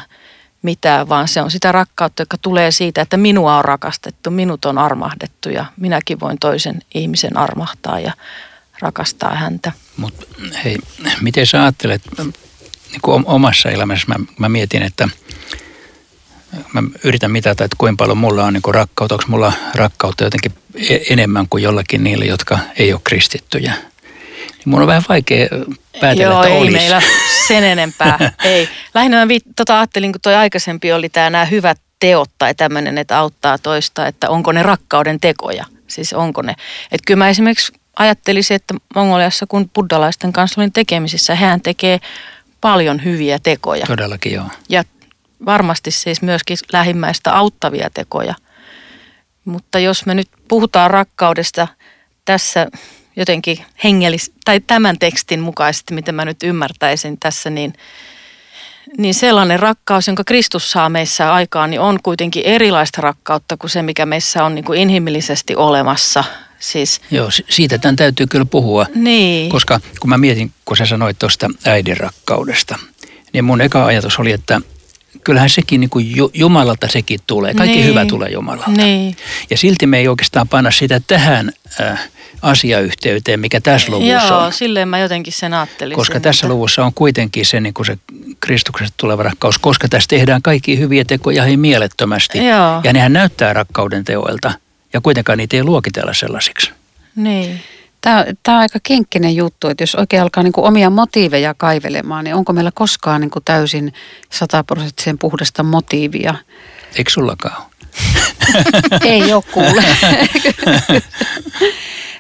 mitään, 0.67 1.09
vaan 1.09 1.27
se 1.27 1.41
on 1.41 1.51
sitä 1.51 1.71
rakkautta, 1.71 2.21
joka 2.21 2.37
tulee 2.37 2.71
siitä, 2.71 3.01
että 3.01 3.17
minua 3.17 3.57
on 3.57 3.65
rakastettu, 3.65 4.31
minut 4.31 4.65
on 4.65 4.77
armahdettu 4.77 5.49
ja 5.49 5.65
minäkin 5.77 6.19
voin 6.19 6.37
toisen 6.39 6.81
ihmisen 6.93 7.37
armahtaa 7.37 7.99
ja 7.99 8.13
rakastaa 8.79 9.35
häntä. 9.35 9.71
Mutta 9.97 10.25
hei, 10.63 10.77
miten 11.21 11.47
sä 11.47 11.61
ajattelet, 11.61 12.01
niin 12.17 13.01
kuin 13.01 13.23
omassa 13.27 13.69
elämässä 13.69 14.07
mä, 14.07 14.15
mä 14.39 14.49
mietin, 14.49 14.81
että 14.81 15.09
mä 16.73 16.83
yritän 17.03 17.31
mitata, 17.31 17.63
että 17.63 17.75
kuinka 17.79 18.03
paljon 18.03 18.17
mulla 18.17 18.45
on 18.45 18.53
niin 18.53 18.73
rakkautta, 18.75 19.15
onko 19.15 19.25
mulla 19.27 19.53
rakkautta 19.75 20.23
jotenkin 20.23 20.51
e-, 20.75 21.13
enemmän 21.13 21.47
kuin 21.49 21.63
jollakin 21.63 22.03
niille, 22.03 22.25
jotka 22.25 22.59
ei 22.77 22.93
ole 22.93 23.01
kristittyjä. 23.03 23.73
Mun 24.67 24.81
on 24.81 24.87
vähän 24.87 25.03
vaikea 25.09 25.47
päätellä, 26.01 26.33
Joo, 26.33 26.43
että 26.43 26.55
ei 26.55 26.61
olisi. 26.61 26.77
meillä 26.77 27.01
sen 27.47 27.63
enempää. 27.63 28.17
ei. 28.43 28.69
Lähinnä 28.93 29.25
mä 29.25 29.33
tota 29.55 29.79
ajattelin, 29.79 30.11
kun 30.11 30.21
toi 30.21 30.35
aikaisempi 30.35 30.93
oli 30.93 31.09
tämä 31.09 31.29
nämä 31.29 31.45
hyvät 31.45 31.79
teot 31.99 32.29
tai 32.37 32.55
tämmöinen, 32.55 32.97
että 32.97 33.17
auttaa 33.17 33.57
toista, 33.57 34.07
että 34.07 34.29
onko 34.29 34.51
ne 34.51 34.63
rakkauden 34.63 35.19
tekoja. 35.19 35.65
Siis 35.87 36.13
onko 36.13 36.41
ne. 36.41 36.51
Että 36.91 37.03
kyllä 37.05 37.17
mä 37.17 37.29
esimerkiksi 37.29 37.73
ajattelisin, 37.99 38.55
että 38.55 38.73
Mongoliassa 38.95 39.45
kun 39.47 39.69
buddalaisten 39.69 40.33
kanssa 40.33 40.61
olin 40.61 40.73
tekemisissä, 40.73 41.35
hän 41.35 41.61
tekee 41.61 41.99
paljon 42.61 43.03
hyviä 43.03 43.39
tekoja. 43.43 43.85
Todellakin 43.85 44.33
joo. 44.33 44.45
Ja 44.69 44.83
varmasti 45.45 45.91
siis 45.91 46.21
myöskin 46.21 46.57
lähimmäistä 46.73 47.33
auttavia 47.33 47.89
tekoja. 47.93 48.35
Mutta 49.45 49.79
jos 49.79 50.05
me 50.05 50.15
nyt 50.15 50.29
puhutaan 50.47 50.91
rakkaudesta 50.91 51.67
tässä 52.25 52.67
jotenkin 53.17 53.59
hengellis, 53.83 54.31
tai 54.45 54.59
tämän 54.59 54.99
tekstin 54.99 55.39
mukaisesti, 55.39 55.93
mitä 55.93 56.11
mä 56.11 56.25
nyt 56.25 56.43
ymmärtäisin 56.43 57.19
tässä, 57.19 57.49
niin, 57.49 57.73
niin 58.97 59.13
sellainen 59.13 59.59
rakkaus, 59.59 60.07
jonka 60.07 60.23
Kristus 60.23 60.71
saa 60.71 60.89
meissä 60.89 61.33
aikaan, 61.33 61.69
niin 61.69 61.79
on 61.79 61.99
kuitenkin 62.03 62.43
erilaista 62.45 63.01
rakkautta 63.01 63.57
kuin 63.57 63.71
se, 63.71 63.81
mikä 63.81 64.05
meissä 64.05 64.43
on 64.43 64.55
niin 64.55 64.65
kuin 64.65 64.79
inhimillisesti 64.79 65.55
olemassa. 65.55 66.23
Siis, 66.59 67.01
Joo, 67.11 67.29
siitä 67.49 67.77
tämän 67.77 67.95
täytyy 67.95 68.27
kyllä 68.27 68.45
puhua. 68.45 68.85
Niin. 68.95 69.49
Koska 69.49 69.79
kun 69.99 70.09
mä 70.09 70.17
mietin, 70.17 70.51
kun 70.65 70.77
sä 70.77 70.85
sanoit 70.85 71.19
tuosta 71.19 71.49
äidin 71.65 71.97
rakkaudesta, 71.97 72.79
niin 73.33 73.45
mun 73.45 73.61
eka 73.61 73.85
ajatus 73.85 74.19
oli, 74.19 74.31
että 74.31 74.61
kyllähän 75.23 75.49
sekin 75.49 75.79
niin 75.79 75.89
kuin 75.89 76.05
Jumalalta 76.33 76.87
sekin 76.87 77.19
tulee. 77.27 77.53
Kaikki 77.53 77.77
niin. 77.77 77.87
hyvä 77.87 78.05
tulee 78.05 78.29
Jumalalta. 78.29 78.71
Niin. 78.71 79.15
Ja 79.49 79.57
silti 79.57 79.87
me 79.87 79.97
ei 79.97 80.07
oikeastaan 80.07 80.47
panna 80.47 80.71
sitä 80.71 81.01
tähän 81.07 81.51
äh, 81.81 82.09
asiayhteyteen, 82.41 83.39
mikä 83.39 83.61
tässä 83.61 83.91
luvussa 83.91 84.13
Joo, 84.13 84.37
on. 84.37 84.43
Joo, 84.43 84.51
silleen 84.51 84.87
mä 84.87 84.99
jotenkin 84.99 85.33
sen 85.33 85.53
ajattelin. 85.53 85.95
Koska 85.95 86.19
tässä 86.19 86.45
että... 86.45 86.53
luvussa 86.53 86.85
on 86.85 86.93
kuitenkin 86.93 87.45
se, 87.45 87.59
niin 87.59 87.73
kuin 87.73 87.85
se 87.85 87.97
Kristuksesta 88.39 88.93
tuleva 88.97 89.23
rakkaus, 89.23 89.57
koska 89.57 89.87
tässä 89.89 90.07
tehdään 90.07 90.41
kaikki 90.41 90.79
hyviä 90.79 91.05
tekoja 91.05 91.45
ihan 91.45 91.59
mielettömästi. 91.59 92.37
Joo. 92.37 92.81
Ja 92.83 92.93
nehän 92.93 93.13
näyttää 93.13 93.53
rakkauden 93.53 94.03
teoilta 94.03 94.53
ja 94.93 95.01
kuitenkaan 95.01 95.37
niitä 95.37 95.57
ei 95.57 95.63
luokitella 95.63 96.13
sellaisiksi. 96.13 96.71
Niin. 97.15 97.61
Tämä, 98.01 98.25
tämä 98.43 98.57
on 98.57 98.61
aika 98.61 98.79
kenkkinen 98.83 99.35
juttu, 99.35 99.67
että 99.67 99.83
jos 99.83 99.95
oikein 99.95 100.21
alkaa 100.21 100.43
niin 100.43 100.53
kuin 100.53 100.67
omia 100.67 100.89
motiiveja 100.89 101.53
kaivelemaan, 101.53 102.23
niin 102.23 102.35
onko 102.35 102.53
meillä 102.53 102.71
koskaan 102.73 103.21
niin 103.21 103.31
kuin 103.31 103.45
täysin 103.45 103.93
sataprosenttisen 104.31 105.17
puhdasta 105.17 105.63
motiivia? 105.63 106.35
Eikö 106.95 107.11
sullakaan 107.11 107.57
ole? 107.57 107.65
ei 109.13 109.33
ole 109.33 109.43
kuule. 109.51 109.83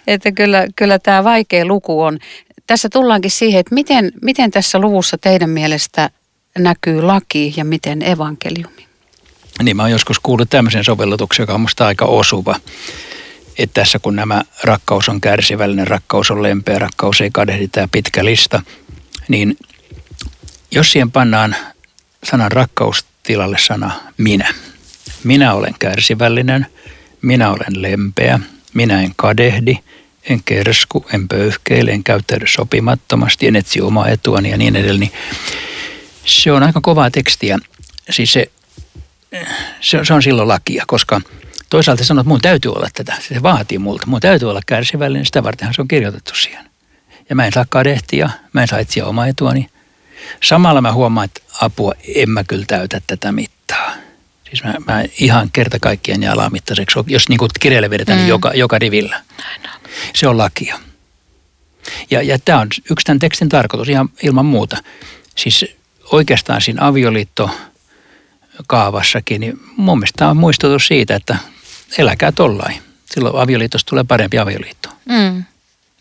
että 0.07 0.31
kyllä, 0.31 0.67
kyllä 0.75 0.99
tämä 0.99 1.23
vaikea 1.23 1.65
luku 1.65 2.01
on. 2.01 2.19
Tässä 2.67 2.89
tullaankin 2.89 3.31
siihen, 3.31 3.59
että 3.59 3.75
miten, 3.75 4.11
miten 4.21 4.51
tässä 4.51 4.79
luvussa 4.79 5.17
teidän 5.17 5.49
mielestä 5.49 6.09
näkyy 6.57 7.01
laki 7.01 7.53
ja 7.57 7.65
miten 7.65 8.01
evankeliumi? 8.01 8.87
Niin 9.63 9.77
mä 9.77 9.83
oon 9.83 9.91
joskus 9.91 10.19
kuullut 10.19 10.49
tämmöisen 10.49 10.83
sovellutuksen, 10.83 11.43
joka 11.43 11.53
on 11.53 11.61
musta 11.61 11.87
aika 11.87 12.05
osuva 12.05 12.55
että 13.57 13.81
tässä 13.81 13.99
kun 13.99 14.15
nämä 14.15 14.43
rakkaus 14.63 15.09
on 15.09 15.21
kärsivällinen, 15.21 15.87
rakkaus 15.87 16.31
on 16.31 16.43
lempeä, 16.43 16.79
rakkaus 16.79 17.21
ei 17.21 17.29
kadehdi, 17.33 17.67
tämä 17.67 17.87
pitkä 17.91 18.25
lista, 18.25 18.61
niin 19.27 19.57
jos 20.71 20.91
siihen 20.91 21.11
pannaan 21.11 21.55
sanan 22.23 22.51
rakkaus 22.51 23.05
tilalle 23.23 23.57
sana 23.57 23.91
minä. 24.17 24.53
Minä 25.23 25.53
olen 25.53 25.73
kärsivällinen, 25.79 26.65
minä 27.21 27.49
olen 27.49 27.81
lempeä, 27.81 28.39
minä 28.73 29.01
en 29.01 29.11
kadehdi, 29.15 29.77
en 30.29 30.43
kersku, 30.45 31.05
en 31.13 31.27
pöyhkeile, 31.27 31.91
en 31.91 32.03
käyttäydy 32.03 32.47
sopimattomasti, 32.47 33.47
en 33.47 33.55
etsi 33.55 33.81
omaa 33.81 34.09
etuani 34.09 34.49
ja 34.49 34.57
niin 34.57 34.75
edelleen. 34.75 34.99
Niin 34.99 35.11
se 36.25 36.51
on 36.51 36.63
aika 36.63 36.81
kovaa 36.81 37.11
tekstiä. 37.11 37.57
Siis 38.09 38.33
se, 38.33 38.51
se, 39.81 40.05
se 40.05 40.13
on 40.13 40.23
silloin 40.23 40.47
lakia, 40.47 40.83
koska– 40.87 41.21
toisaalta 41.69 42.03
sanoo, 42.03 42.21
että 42.21 42.29
mun 42.29 42.41
täytyy 42.41 42.71
olla 42.71 42.87
tätä. 42.93 43.13
Se 43.27 43.43
vaatii 43.43 43.77
multa. 43.77 44.07
Mun 44.07 44.19
täytyy 44.21 44.49
olla 44.49 44.61
kärsivällinen, 44.65 45.25
sitä 45.25 45.43
vartenhan 45.43 45.73
se 45.73 45.81
on 45.81 45.87
kirjoitettu 45.87 46.35
siihen. 46.35 46.65
Ja 47.29 47.35
mä 47.35 47.45
en 47.45 47.51
saa 47.51 47.65
kadehtia, 47.69 48.29
mä 48.53 48.61
en 48.61 48.67
saa 48.67 48.79
etsiä 48.79 49.05
omaa 49.05 49.27
etuani. 49.27 49.69
Samalla 50.43 50.81
mä 50.81 50.93
huomaan, 50.93 51.25
että 51.25 51.41
apua, 51.61 51.93
en 52.15 52.29
mä 52.29 52.43
kyllä 52.43 52.65
täytä 52.67 53.01
tätä 53.07 53.31
mittaa. 53.31 53.91
Siis 54.49 54.63
mä, 54.63 54.73
mä 54.87 55.03
ihan 55.19 55.49
kerta 55.53 55.77
kaikkien 55.81 56.23
ja 56.23 56.31
alamittaiseksi, 56.31 56.99
jos 57.07 57.29
niin 57.29 57.37
kuin 57.37 57.49
kirjalle 57.59 57.89
vedetään, 57.89 58.17
niin 58.17 58.23
mm. 58.23 58.25
niin 58.25 58.29
joka, 58.29 58.51
joka 58.53 58.79
rivillä. 58.79 59.21
Se 60.15 60.27
on 60.27 60.37
lakia. 60.37 60.79
Ja, 62.11 62.21
ja 62.21 62.39
tämä 62.39 62.59
on 62.59 62.67
yksi 62.91 63.05
tämän 63.05 63.19
tekstin 63.19 63.49
tarkoitus 63.49 63.89
ihan 63.89 64.09
ilman 64.23 64.45
muuta. 64.45 64.77
Siis 65.35 65.65
oikeastaan 66.11 66.61
siinä 66.61 66.87
avioliitto 66.87 67.49
kaavassakin, 68.67 69.41
niin 69.41 69.59
mun 69.77 69.97
mielestä 69.97 70.17
tämä 70.17 70.31
on 70.31 70.37
muistutus 70.37 70.87
siitä, 70.87 71.15
että 71.15 71.37
eläkää 71.97 72.31
tollain. 72.31 72.81
Silloin 73.05 73.35
avioliitosta 73.35 73.89
tulee 73.89 74.03
parempi 74.03 74.39
avioliitto. 74.39 74.89
Mm. 75.09 75.43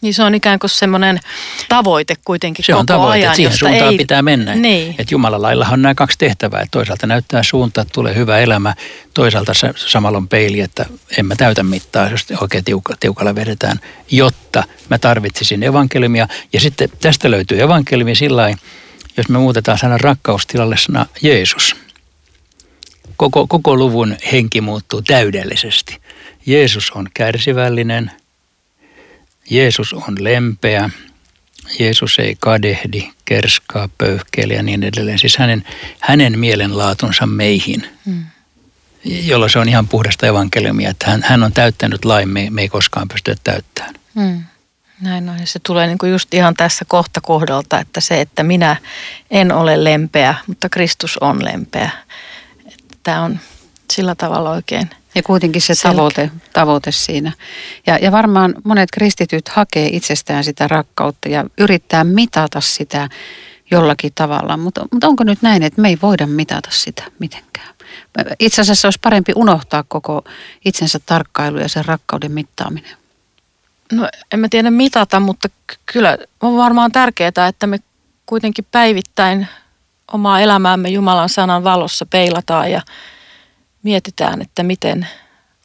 Niin 0.01 0.15
se 0.15 0.23
on 0.23 0.35
ikään 0.35 0.59
kuin 0.59 0.71
semmoinen 0.71 1.21
tavoite 1.69 2.15
kuitenkin 2.25 2.65
Se 2.65 2.73
koko 2.73 2.81
on 2.81 2.87
tavoite, 2.87 3.13
ajan, 3.13 3.25
että 3.25 3.37
siihen 3.37 3.57
suuntaan 3.57 3.93
ei... 3.93 3.99
pitää 3.99 4.23
mennä. 4.23 4.55
Niin. 4.55 4.91
Että 4.91 5.15
Jumalan 5.15 5.43
laillahan 5.43 5.75
on 5.75 5.83
nämä 5.83 5.95
kaksi 5.95 6.19
tehtävää. 6.19 6.61
Että 6.61 6.71
toisaalta 6.71 7.07
näyttää 7.07 7.43
suunta, 7.43 7.81
että 7.81 7.93
tulee 7.93 8.15
hyvä 8.15 8.39
elämä. 8.39 8.75
Toisaalta 9.15 9.53
samalla 9.77 10.19
on 10.19 10.29
peili, 10.29 10.61
että 10.61 10.87
en 11.19 11.27
mä 11.27 11.37
täytä 11.37 11.63
mittaa, 11.63 12.11
jos 12.11 12.27
oikein 12.41 12.65
tiuka, 12.65 12.95
tiukalla 13.01 13.35
vedetään, 13.35 13.81
jotta 14.11 14.65
mä 14.91 14.99
tarvitsisin 14.99 15.63
evankeliumia. 15.63 16.29
Ja 16.53 16.61
sitten 16.61 16.89
tästä 17.01 17.31
löytyy 17.31 17.63
evankeliumi 17.63 18.15
sillä 18.15 18.55
jos 19.17 19.29
me 19.29 19.39
muutetaan 19.39 19.79
sanan 19.79 20.01
rakkaustilalle 20.01 20.77
sana 20.77 21.07
Jeesus– 21.23 21.77
koko, 23.17 23.47
koko 23.47 23.77
luvun 23.77 24.17
henki 24.33 24.61
muuttuu 24.61 25.03
täydellisesti. 25.03 25.99
Jeesus 26.47 26.91
on 26.91 27.09
kärsivällinen, 27.15 28.11
Jeesus 29.51 29.93
on 29.93 30.17
lempeä, 30.21 30.91
Jeesus 31.79 32.19
ei 32.19 32.37
kadehdi, 32.41 33.11
kerskaa, 33.25 33.89
pöyhkeile 33.99 34.55
ja 34.55 34.63
niin 34.63 34.83
edelleen. 34.83 35.19
Siis 35.19 35.37
hänen, 35.37 35.65
hänen 36.01 36.39
mielenlaatunsa 36.39 37.27
meihin, 37.27 37.89
mm. 38.05 38.25
jolloin 39.05 39.51
se 39.51 39.59
on 39.59 39.69
ihan 39.69 39.89
puhdasta 39.89 40.27
evankeliumia, 40.27 40.91
että 40.91 41.11
hän, 41.11 41.23
hän 41.23 41.43
on 41.43 41.53
täyttänyt 41.53 42.05
lain, 42.05 42.29
me, 42.29 42.51
me 42.51 42.63
ei 42.63 42.69
koskaan 42.69 43.09
pysty 43.09 43.37
täyttämään. 43.45 43.95
Mm. 44.15 44.45
Näin 45.01 45.29
on. 45.29 45.39
Ja 45.39 45.47
se 45.47 45.59
tulee 45.67 45.87
niin 45.87 45.99
kuin 45.99 46.13
just 46.13 46.35
ihan 46.35 46.55
tässä 46.55 46.85
kohta 46.89 47.21
kohdalta, 47.21 47.81
että 47.81 48.01
se, 48.01 48.21
että 48.21 48.43
minä 48.43 48.77
en 49.31 49.53
ole 49.53 49.85
lempeä, 49.85 50.35
mutta 50.47 50.69
Kristus 50.69 51.19
on 51.19 51.45
lempeä 51.45 51.91
tämä 53.07 53.23
on 53.23 53.41
sillä 53.93 54.15
tavalla 54.15 54.51
oikein 54.51 54.91
ja 55.17 55.23
kuitenkin 55.23 55.63
se 55.63 55.75
tavoite, 55.83 56.31
tavoite 56.53 56.93
siinä. 56.93 57.33
Ja, 57.87 57.99
ja 57.99 58.13
varmaan 58.13 58.55
monet 58.65 58.91
kristityt 58.93 59.49
hakee 59.49 59.89
itsestään 59.93 60.45
sitä 60.45 60.69
rakkautta 60.69 61.29
ja 61.29 61.45
yrittää 61.59 62.05
mitata 62.05 62.61
sitä 62.61 63.09
jollakin 63.71 64.13
tavalla. 64.15 64.57
Mutta, 64.57 64.87
mutta 64.93 65.09
onko 65.09 65.25
nyt 65.25 65.43
näin, 65.43 65.63
että 65.63 65.81
me 65.81 65.89
ei 65.89 65.99
voida 66.03 66.27
mitata 66.27 66.69
sitä 66.73 67.03
mitenkään? 67.19 67.69
Itse 68.39 68.61
asiassa 68.61 68.89
olisi 68.89 68.99
parempi 69.03 69.33
unohtaa 69.37 69.85
koko 69.89 70.25
itsensä 70.65 71.01
tarkkailu 71.07 71.59
ja 71.59 71.69
sen 71.69 71.85
rakkauden 71.85 72.33
mittaaminen. 72.33 72.97
No 73.93 74.09
en 74.33 74.41
mä 74.41 74.49
tiedä 74.49 74.71
mitata, 74.71 75.21
mutta 75.21 75.49
kyllä 75.93 76.19
on 76.41 76.57
varmaan 76.57 76.93
tärkeää, 76.93 77.49
että 77.49 77.67
me 77.67 77.79
kuitenkin 78.27 78.67
päivittäin 78.73 79.49
omaa 80.13 80.41
elämäämme 80.41 80.89
Jumalan 80.89 81.29
sanan 81.29 81.65
valossa 81.65 82.07
peilataan 82.07 82.71
ja 82.71 82.83
mietitään, 83.83 84.43
että 84.43 84.63
miten, 84.63 85.07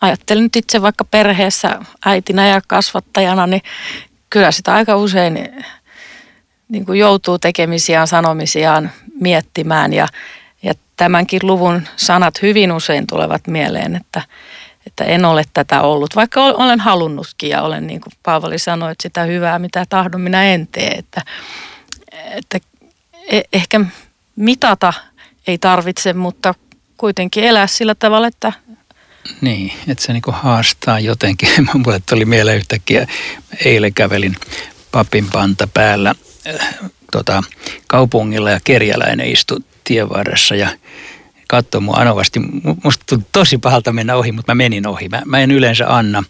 ajattelen 0.01 0.43
nyt 0.43 0.55
itse 0.55 0.81
vaikka 0.81 1.05
perheessä 1.05 1.79
äitinä 2.05 2.47
ja 2.47 2.61
kasvattajana, 2.67 3.47
niin 3.47 3.61
kyllä 4.29 4.51
sitä 4.51 4.73
aika 4.73 4.95
usein 4.95 5.49
niin 6.69 6.85
kuin 6.85 6.99
joutuu 6.99 7.39
tekemisiään, 7.39 8.07
sanomisiaan 8.07 8.91
miettimään 9.19 9.93
ja, 9.93 10.07
ja 10.63 10.73
tämänkin 10.95 11.39
luvun 11.43 11.87
sanat 11.95 12.41
hyvin 12.41 12.71
usein 12.71 13.07
tulevat 13.07 13.47
mieleen, 13.47 13.95
että, 13.95 14.21
että 14.87 15.03
en 15.03 15.25
ole 15.25 15.43
tätä 15.53 15.81
ollut, 15.81 16.15
vaikka 16.15 16.43
olen 16.43 16.79
halunnutkin 16.79 17.49
ja 17.49 17.61
olen 17.61 17.87
niin 17.87 18.01
kuin 18.01 18.13
Paavali 18.23 18.59
sanoi, 18.59 18.91
että 18.91 19.01
sitä 19.01 19.23
hyvää 19.23 19.59
mitä 19.59 19.85
tahdon 19.89 20.21
minä 20.21 20.43
en 20.43 20.67
tee, 20.67 20.91
että, 20.91 21.21
että 22.11 22.59
e, 23.31 23.41
ehkä 23.53 23.81
mitata 24.35 24.93
ei 25.47 25.57
tarvitse, 25.57 26.13
mutta 26.13 26.53
kuitenkin 27.01 27.43
elää 27.43 27.67
sillä 27.67 27.95
tavalla, 27.95 28.27
että... 28.27 28.53
Niin, 29.41 29.73
että 29.87 30.03
se 30.03 30.13
niinku 30.13 30.31
haastaa 30.31 30.99
jotenkin. 30.99 31.49
Mulle 31.85 32.01
tuli 32.09 32.25
mieleen 32.25 32.57
yhtäkkiä, 32.57 33.07
eilen 33.65 33.93
kävelin 33.93 34.35
papin 34.91 35.27
panta 35.31 35.67
päällä 35.73 36.15
äh, 36.47 36.75
tota, 37.11 37.43
kaupungilla 37.87 38.51
ja 38.51 38.59
kerjäläinen 38.63 39.31
istui 39.31 39.59
tien 39.83 40.09
varressa 40.09 40.55
ja 40.55 40.69
katsoi 41.47 41.81
mua 41.81 41.95
anovasti. 41.95 42.39
Musta 42.83 43.05
tuli 43.09 43.21
tosi 43.31 43.57
pahalta 43.57 43.93
mennä 43.93 44.15
ohi, 44.15 44.31
mutta 44.31 44.51
mä 44.51 44.63
menin 44.63 44.87
ohi. 44.87 45.09
Mä, 45.09 45.21
mä 45.25 45.39
en 45.39 45.51
yleensä 45.51 45.95
anna. 45.95 46.23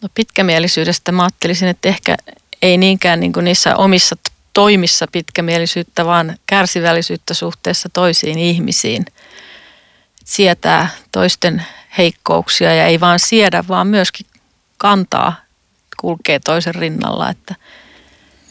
No 0.03 0.09
pitkämielisyydestä 0.15 1.12
mä 1.12 1.23
ajattelisin, 1.23 1.69
että 1.69 1.89
ehkä 1.89 2.17
ei 2.62 2.77
niinkään 2.79 3.21
niin 3.21 3.33
kuin 3.33 3.45
niissä 3.45 3.77
omissa 3.77 4.17
toimissa 4.53 5.07
pitkämielisyyttä, 5.12 6.05
vaan 6.05 6.37
kärsivällisyyttä 6.47 7.35
suhteessa 7.35 7.89
toisiin 7.93 8.39
ihmisiin. 8.39 9.05
Sietää 10.25 10.89
toisten 11.12 11.62
heikkouksia 11.99 12.75
ja 12.75 12.87
ei 12.87 13.00
vaan 13.00 13.18
siedä, 13.18 13.64
vaan 13.68 13.87
myöskin 13.87 14.26
kantaa, 14.78 15.37
kulkee 15.96 16.38
toisen 16.38 16.75
rinnalla. 16.75 17.30
Että 17.30 17.54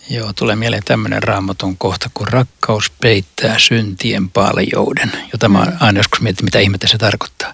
Joo, 0.10 0.34
tulee 0.34 0.56
mieleen 0.56 0.84
tämmöinen 0.86 1.24
raamatun 1.24 1.78
kohta, 1.78 2.10
kun 2.14 2.28
rakkaus 2.28 2.92
peittää 3.02 3.60
syntien 3.60 4.30
paljouden, 4.30 5.12
jota 5.34 5.50
mä 5.50 5.64
mm. 5.66 5.78
aina 5.80 6.00
joskus 6.00 6.22
mietin, 6.22 6.46
mitä 6.46 6.60
ihmettä 6.60 6.88
se 6.88 6.98
tarkoittaa. 6.98 7.54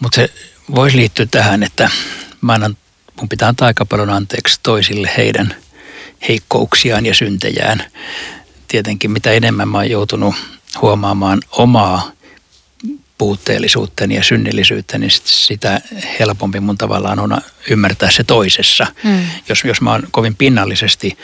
Mutta 0.00 0.16
se 0.16 0.30
voisi 0.74 0.96
liittyä 0.96 1.26
tähän, 1.30 1.62
että 1.62 1.90
mä 2.40 2.52
annan, 2.52 2.76
mun 3.20 3.28
pitää 3.28 3.48
antaa 3.48 3.66
aika 3.66 3.84
paljon 3.84 4.10
anteeksi 4.10 4.60
toisille 4.62 5.10
heidän 5.16 5.54
heikkouksiaan 6.28 7.06
ja 7.06 7.14
syntejään. 7.14 7.84
Tietenkin 8.68 9.10
mitä 9.10 9.30
enemmän 9.30 9.68
mä 9.68 9.78
oon 9.78 9.90
joutunut 9.90 10.34
huomaamaan 10.82 11.40
omaa 11.50 12.10
puutteellisuuttani 13.18 14.14
ja 14.14 14.22
synnillisyyttä, 14.22 14.98
niin 14.98 15.10
sitä 15.24 15.80
helpompi 16.18 16.60
mun 16.60 16.78
tavallaan 16.78 17.18
on 17.18 17.40
ymmärtää 17.70 18.10
se 18.10 18.24
toisessa. 18.24 18.86
Mm. 19.04 19.26
Jos, 19.48 19.64
jos 19.64 19.80
mä 19.80 19.90
oon 19.90 20.08
kovin 20.10 20.36
pinnallisesti 20.36 21.18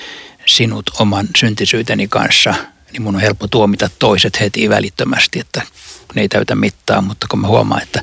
sinut 0.47 0.90
oman 0.99 1.28
syntisyyteni 1.37 2.09
kanssa, 2.09 2.54
niin 2.92 3.02
mun 3.02 3.14
on 3.14 3.20
helppo 3.20 3.49
tuomita 3.49 3.90
toiset 3.99 4.40
heti 4.40 4.68
välittömästi, 4.68 5.40
että 5.40 5.62
ne 6.14 6.23
ei 6.23 6.28
täytä 6.28 6.54
mittaa, 6.54 7.00
mutta 7.00 7.26
kun 7.30 7.40
mä 7.40 7.47
huomaan, 7.47 7.82
että 7.82 8.02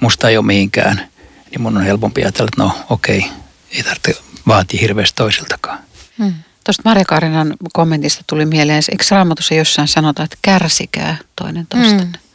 musta 0.00 0.28
ei 0.28 0.36
ole 0.36 0.46
mihinkään, 0.46 1.08
niin 1.50 1.60
mun 1.60 1.76
on 1.76 1.82
helpompi 1.84 2.22
ajatella, 2.22 2.48
että 2.48 2.62
no 2.62 2.86
okei, 2.90 3.24
ei 3.70 3.82
tarvitse 3.82 4.16
vaatia 4.46 4.80
hirveästi 4.80 5.16
toisiltakaan. 5.16 5.78
Hmm. 6.18 6.34
Tuosta 6.64 6.82
Marja 6.84 7.04
Karinan 7.04 7.54
kommentista 7.72 8.24
tuli 8.26 8.46
mieleen, 8.46 8.82
eikö 8.92 9.04
Raamatussa 9.10 9.54
jossain 9.54 9.88
sanota, 9.88 10.22
että 10.22 10.36
kärsikää 10.42 11.16
toinen 11.36 11.66
toistanne? 11.66 12.04
Hmm. 12.04 12.27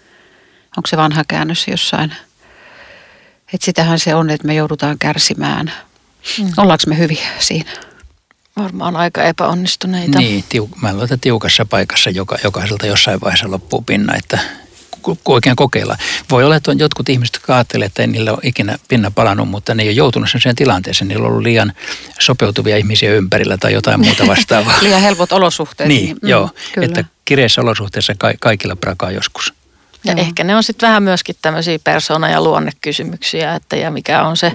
Onko 0.77 0.87
se 0.87 0.97
vanha 0.97 1.23
käännös 1.27 1.67
jossain? 1.67 2.15
Että 3.53 3.65
sitähän 3.65 3.99
se 3.99 4.15
on, 4.15 4.29
että 4.29 4.47
me 4.47 4.53
joudutaan 4.53 4.99
kärsimään. 4.99 5.73
Hmm. 6.37 6.47
Ollaanko 6.57 6.83
me 6.87 6.97
hyviä 6.97 7.27
siinä? 7.39 7.71
Varmaan 8.57 8.95
aika 8.95 9.23
epäonnistuneita. 9.23 10.19
Niin, 10.19 10.43
tiu, 10.49 10.69
mä 10.81 10.93
luulen, 10.93 11.19
tiukassa 11.21 11.65
paikassa 11.65 12.09
joka, 12.09 12.37
jokaiselta 12.43 12.87
jossain 12.87 13.21
vaiheessa 13.21 13.51
loppuu 13.51 13.81
pinna, 13.81 14.15
että 14.15 14.39
oikein 15.25 15.55
kokeilla. 15.55 15.97
Voi 16.31 16.43
olla, 16.43 16.55
että 16.55 16.71
on 16.71 16.79
jotkut 16.79 17.09
ihmiset, 17.09 17.35
jotka 17.35 17.55
ajattelee, 17.55 17.85
että 17.85 18.01
ei 18.01 18.07
niillä 18.07 18.31
ole 18.31 18.39
ikinä 18.43 18.77
pinna 18.87 19.11
palannut, 19.11 19.49
mutta 19.49 19.75
ne 19.75 19.83
ei 19.83 19.89
ole 19.89 19.95
joutunut 19.95 20.29
sen 20.43 20.55
tilanteeseen. 20.55 21.07
Niillä 21.07 21.25
on 21.25 21.29
ollut 21.31 21.43
liian 21.43 21.73
sopeutuvia 22.19 22.77
ihmisiä 22.77 23.13
ympärillä 23.13 23.57
tai 23.57 23.73
jotain 23.73 23.99
muuta 23.99 24.27
vastaavaa. 24.27 24.75
liian 24.81 25.01
helpot 25.01 25.31
olosuhteet. 25.31 25.87
Niin, 25.87 26.05
niin 26.05 26.17
mm, 26.21 26.29
joo. 26.29 26.49
Kyllä. 26.73 26.85
Että 26.85 27.05
kireissä 27.25 27.61
olosuhteissa 27.61 28.13
ka- 28.17 28.33
kaikilla 28.39 28.75
prakaa 28.75 29.11
joskus. 29.11 29.53
Ja 30.03 30.13
joo. 30.13 30.21
ehkä 30.21 30.43
ne 30.43 30.55
on 30.55 30.63
sitten 30.63 30.87
vähän 30.87 31.03
myöskin 31.03 31.35
tämmöisiä 31.41 31.79
persona- 31.83 32.29
ja 32.29 32.41
luonnekysymyksiä, 32.41 33.55
että 33.55 33.75
ja 33.75 33.91
mikä 33.91 34.23
on 34.23 34.37
se 34.37 34.51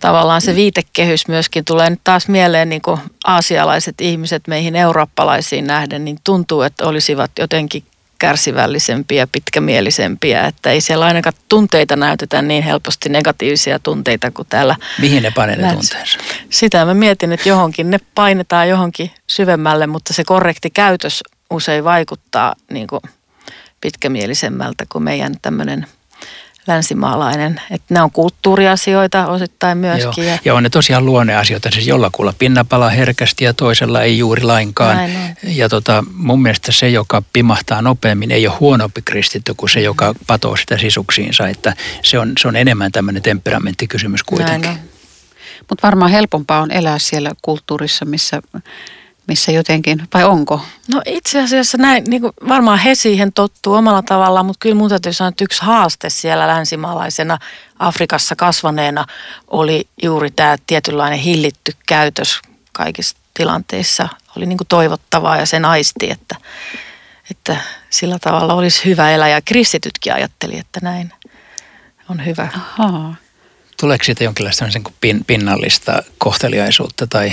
tavallaan 0.00 0.40
se 0.40 0.54
viitekehys 0.54 1.28
myöskin 1.28 1.64
tulee 1.64 1.90
nyt 1.90 2.00
taas 2.04 2.28
mieleen 2.28 2.68
niin 2.68 2.82
kuin 2.82 3.00
aasialaiset 3.24 4.00
ihmiset 4.00 4.48
meihin 4.48 4.76
eurooppalaisiin 4.76 5.66
nähden, 5.66 6.04
niin 6.04 6.18
tuntuu, 6.24 6.62
että 6.62 6.86
olisivat 6.86 7.30
jotenkin 7.38 7.84
kärsivällisempiä, 8.18 9.26
pitkämielisempiä, 9.26 10.46
että 10.46 10.70
ei 10.70 10.80
siellä 10.80 11.04
ainakaan 11.04 11.34
tunteita 11.48 11.96
näytetä 11.96 12.42
niin 12.42 12.62
helposti 12.62 13.08
negatiivisia 13.08 13.78
tunteita 13.78 14.30
kuin 14.30 14.48
täällä. 14.48 14.76
Mihin 14.98 15.22
ne 15.22 15.30
painetaan 15.30 15.76
tunteensa? 15.76 16.18
Sitä 16.50 16.84
mä 16.84 16.94
mietin, 16.94 17.32
että 17.32 17.48
johonkin 17.48 17.90
ne 17.90 17.98
painetaan 18.14 18.68
johonkin 18.68 19.10
syvemmälle, 19.26 19.86
mutta 19.86 20.12
se 20.12 20.24
korrekti 20.24 20.70
käytös 20.70 21.22
usein 21.50 21.84
vaikuttaa 21.84 22.54
niin 22.70 22.86
kuin 22.86 23.00
pitkämielisemmältä 23.82 24.84
kuin 24.88 25.04
meidän 25.04 25.34
tämmöinen– 25.42 25.86
länsimaalainen. 26.66 27.60
Että 27.70 27.94
ne 27.94 28.02
on 28.02 28.10
kulttuuriasioita 28.10 29.26
osittain 29.26 29.78
myöskin. 29.78 30.26
Joo. 30.26 30.38
Ja 30.44 30.54
on 30.54 30.62
ne 30.62 30.70
tosiaan 30.70 31.06
luonneasioita. 31.06 31.70
Siis 31.70 31.86
jollakulla 31.86 32.34
pinna 32.38 32.64
palaa 32.64 32.90
herkästi 32.90 33.44
ja 33.44 33.54
toisella 33.54 34.02
ei 34.02 34.18
juuri 34.18 34.42
lainkaan. 34.42 35.10
Ja 35.42 35.68
tota, 35.68 36.04
mun 36.14 36.42
mielestä 36.42 36.72
se, 36.72 36.88
joka 36.88 37.22
pimahtaa 37.32 37.82
nopeammin, 37.82 38.30
ei 38.30 38.46
ole 38.46 38.56
huonompi 38.60 39.02
kristitty 39.04 39.54
kuin 39.56 39.70
se, 39.70 39.80
joka 39.80 40.14
patoo 40.26 40.56
sitä 40.56 40.78
sisuksiinsa. 40.78 41.48
Että 41.48 41.76
se 42.02 42.18
on, 42.18 42.32
se 42.38 42.48
on 42.48 42.56
enemmän 42.56 42.92
tämmöinen 42.92 43.22
temperamenttikysymys 43.22 44.22
kuitenkin. 44.22 44.78
Mutta 45.68 45.86
varmaan 45.86 46.10
helpompaa 46.10 46.60
on 46.60 46.70
elää 46.70 46.98
siellä 46.98 47.32
kulttuurissa, 47.42 48.04
missä 48.04 48.42
missä 49.26 49.52
jotenkin, 49.52 50.08
vai 50.14 50.24
onko? 50.24 50.60
No 50.88 51.02
itse 51.06 51.42
asiassa 51.42 51.78
näin, 51.78 52.04
niin 52.04 52.22
kuin 52.22 52.32
varmaan 52.48 52.78
he 52.78 52.94
siihen 52.94 53.32
tottuu 53.32 53.74
omalla 53.74 54.02
tavallaan, 54.02 54.46
mutta 54.46 54.58
kyllä 54.60 54.74
mun 54.74 54.88
täytyy 54.88 55.12
sanoa, 55.12 55.28
että 55.28 55.44
yksi 55.44 55.62
haaste 55.62 56.10
siellä 56.10 56.48
länsimaalaisena 56.48 57.38
Afrikassa 57.78 58.36
kasvaneena 58.36 59.04
oli 59.48 59.88
juuri 60.02 60.30
tämä 60.30 60.56
tietynlainen 60.66 61.18
hillitty 61.18 61.72
käytös 61.86 62.40
kaikissa 62.72 63.16
tilanteissa. 63.34 64.08
Oli 64.36 64.46
niin 64.46 64.58
kuin 64.58 64.68
toivottavaa 64.68 65.36
ja 65.36 65.46
sen 65.46 65.64
aisti, 65.64 66.10
että, 66.10 66.36
että 67.30 67.56
sillä 67.90 68.18
tavalla 68.18 68.54
olisi 68.54 68.84
hyvä 68.84 69.10
elää 69.10 69.28
ja 69.28 69.40
kristitytkin 69.42 70.14
ajatteli, 70.14 70.58
että 70.58 70.80
näin 70.82 71.12
on 72.08 72.26
hyvä. 72.26 72.48
Ahaa. 72.78 73.14
Tuleeko 73.80 74.04
siitä 74.04 74.24
jonkinlaista 74.24 74.64
pinnallista 75.26 76.02
kohteliaisuutta 76.18 77.06
tai 77.06 77.32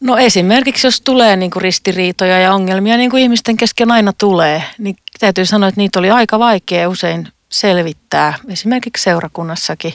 No 0.00 0.16
esimerkiksi 0.16 0.86
jos 0.86 1.00
tulee 1.00 1.36
niin 1.36 1.50
kuin 1.50 1.62
ristiriitoja 1.62 2.40
ja 2.40 2.54
ongelmia, 2.54 2.96
niin 2.96 3.10
kuin 3.10 3.22
ihmisten 3.22 3.56
kesken 3.56 3.90
aina 3.90 4.12
tulee, 4.12 4.62
niin 4.78 4.96
täytyy 5.20 5.46
sanoa, 5.46 5.68
että 5.68 5.80
niitä 5.80 5.98
oli 5.98 6.10
aika 6.10 6.38
vaikea 6.38 6.88
usein 6.88 7.28
selvittää, 7.48 8.34
esimerkiksi 8.48 9.02
seurakunnassakin. 9.02 9.94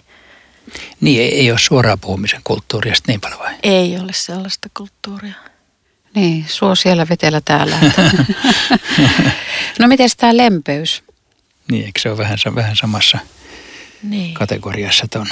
Niin, 1.02 1.22
ei, 1.22 1.40
ei 1.40 1.52
ole 1.52 1.60
suoraa 1.60 1.98
puhumisen 1.98 2.42
kulttuuria 2.44 2.94
niin 3.08 3.22
paljon 3.22 3.40
vai? 3.40 3.54
Ei 3.64 4.00
ole 4.00 4.14
sellaista 4.14 4.70
kulttuuria. 4.78 5.34
Niin, 6.16 6.46
suo 6.48 6.76
siellä 6.76 7.10
vetellä 7.10 7.42
täällä. 7.46 7.80
no 9.80 9.88
miten 9.88 10.10
tämä 10.18 10.38
lempeys? 10.38 11.04
Niin, 11.72 11.86
eikö 11.86 12.00
se 12.00 12.10
ole 12.10 12.18
vähän, 12.18 12.38
vähän 12.56 12.76
samassa 12.76 13.20
niin. 14.04 14.34
kategoriassa 14.34 15.08
ton 15.08 15.28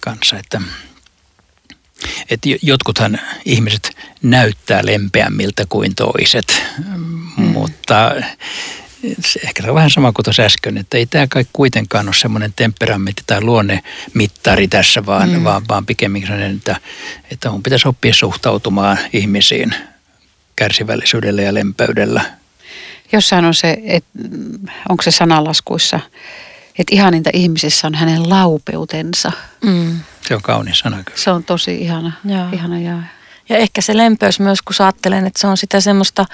kanssa, 0.00 0.38
että 0.38 0.60
että 2.30 2.48
jotkuthan 2.62 3.20
ihmiset 3.44 3.96
näyttää 4.22 4.80
lempeämmiltä 4.84 5.64
kuin 5.68 5.94
toiset, 5.94 6.62
mm. 7.36 7.44
mutta 7.44 8.14
ehkä 9.44 9.62
se 9.62 9.68
on 9.68 9.74
vähän 9.74 9.90
sama 9.90 10.12
kuin 10.12 10.24
tuossa 10.24 10.42
äsken, 10.42 10.78
että 10.78 10.98
ei 10.98 11.06
tämä 11.06 11.26
kai 11.26 11.44
kuitenkaan 11.52 12.08
ole 12.08 12.14
semmoinen 12.14 12.52
temperamentti 12.56 13.22
tai 13.26 13.40
luonnemittari 13.40 14.68
tässä, 14.68 15.06
vaan, 15.06 15.30
mm. 15.30 15.44
vaan, 15.44 15.62
vaan 15.68 15.86
pikemminkin 15.86 16.28
sellainen, 16.28 16.56
että, 16.56 16.76
että 17.30 17.50
on 17.50 17.62
pitäisi 17.62 17.88
oppia 17.88 18.14
suhtautumaan 18.14 18.98
ihmisiin 19.12 19.74
kärsivällisyydellä 20.56 21.42
ja 21.42 21.54
lempeydellä. 21.54 22.24
Jossain 23.12 23.44
on 23.44 23.54
se, 23.54 23.78
että 23.84 24.10
onko 24.88 25.02
se 25.02 25.10
sanalaskuissa, 25.10 26.00
että 26.78 26.94
ihaninta 26.94 27.30
ihmisessä 27.32 27.86
on 27.86 27.94
hänen 27.94 28.30
laupeutensa. 28.30 29.32
Mm. 29.64 30.00
Se 30.28 30.34
on 30.34 30.42
kaunis 30.42 30.78
sana 30.78 31.02
kyllä. 31.04 31.18
Se 31.18 31.30
on 31.30 31.44
tosi 31.44 31.74
ihana. 31.74 32.12
Joo. 32.24 32.48
ihana 32.52 32.80
ja... 32.80 32.98
ja 33.48 33.56
ehkä 33.56 33.80
se 33.80 33.96
lempeys 33.96 34.40
myös, 34.40 34.62
kun 34.62 34.74
ajattelen, 34.78 35.26
että 35.26 35.40
se 35.40 35.46
on 35.46 35.56
sitä 35.56 35.80
semmoista 35.80 36.26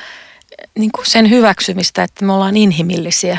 niin 0.79 0.93
kuin 0.93 1.07
sen 1.07 1.31
hyväksymistä, 1.31 2.03
että 2.03 2.25
me 2.25 2.33
ollaan 2.33 2.57
inhimillisiä. 2.57 3.39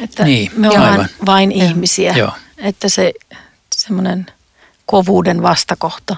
Että 0.00 0.24
niin, 0.24 0.52
me 0.56 0.68
ollaan 0.68 0.92
aivan. 0.92 1.08
vain 1.26 1.52
ihmisiä. 1.52 2.12
Joo. 2.16 2.32
Että 2.58 2.88
se 2.88 3.12
semmoinen 3.76 4.26
kovuuden 4.86 5.42
vastakohta. 5.42 6.16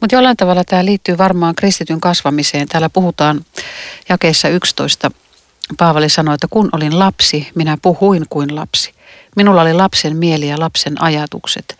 Mutta 0.00 0.16
jollain 0.16 0.36
tavalla 0.36 0.64
tämä 0.64 0.84
liittyy 0.84 1.18
varmaan 1.18 1.54
kristityn 1.54 2.00
kasvamiseen. 2.00 2.68
Täällä 2.68 2.90
puhutaan 2.90 3.44
jakeessa 4.08 4.48
11. 4.48 5.10
Paavali 5.78 6.08
sanoi, 6.08 6.34
että 6.34 6.46
kun 6.50 6.68
olin 6.72 6.98
lapsi, 6.98 7.48
minä 7.54 7.78
puhuin 7.82 8.24
kuin 8.30 8.56
lapsi. 8.56 8.94
Minulla 9.36 9.62
oli 9.62 9.72
lapsen 9.72 10.16
mieli 10.16 10.48
ja 10.48 10.60
lapsen 10.60 11.02
ajatukset. 11.02 11.78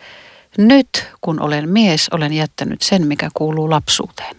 Nyt, 0.57 1.07
kun 1.21 1.41
olen 1.41 1.69
mies, 1.69 2.09
olen 2.09 2.33
jättänyt 2.33 2.81
sen, 2.81 3.07
mikä 3.07 3.29
kuuluu 3.33 3.69
lapsuuteen. 3.69 4.35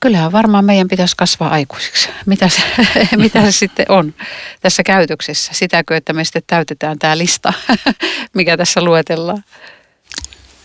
kyllähän 0.00 0.32
varmaan 0.32 0.64
meidän 0.64 0.88
pitäisi 0.88 1.16
kasvaa 1.16 1.50
aikuisiksi. 1.50 2.08
Mitä 2.26 2.48
se, 2.48 2.62
mitä 3.16 3.42
se 3.42 3.52
sitten 3.52 3.86
on 3.88 4.14
tässä 4.60 4.82
käytöksessä? 4.82 5.52
Sitäkö, 5.54 5.96
että 5.96 6.12
me 6.12 6.24
sitten 6.24 6.42
täytetään 6.46 6.98
tämä 6.98 7.18
lista, 7.18 7.52
mikä 8.34 8.56
tässä 8.56 8.82
luetellaan? 8.84 9.44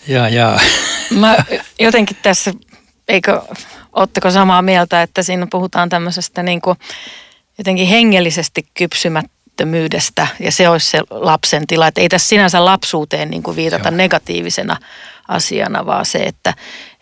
Jaa, 0.07 0.29
jaa. 0.29 0.59
Mä 1.11 1.37
jotenkin 1.79 2.17
tässä, 2.21 2.53
eikö, 3.07 3.41
ootteko 3.93 4.31
samaa 4.31 4.61
mieltä, 4.61 5.01
että 5.01 5.23
siinä 5.23 5.47
puhutaan 5.51 5.89
tämmöisestä 5.89 6.43
niin 6.43 6.61
kuin 6.61 6.77
jotenkin 7.57 7.87
hengellisesti 7.87 8.67
kypsymättömyydestä 8.73 10.27
ja 10.39 10.51
se 10.51 10.69
olisi 10.69 10.89
se 10.89 11.01
lapsen 11.09 11.67
tila. 11.67 11.87
Että 11.87 12.01
ei 12.01 12.09
tässä 12.09 12.27
sinänsä 12.27 12.65
lapsuuteen 12.65 13.29
niin 13.29 13.43
kuin 13.43 13.55
viitata 13.55 13.89
Joo. 13.89 13.97
negatiivisena 13.97 14.77
asiana, 15.27 15.85
vaan 15.85 16.05
se, 16.05 16.17
että, 16.17 16.53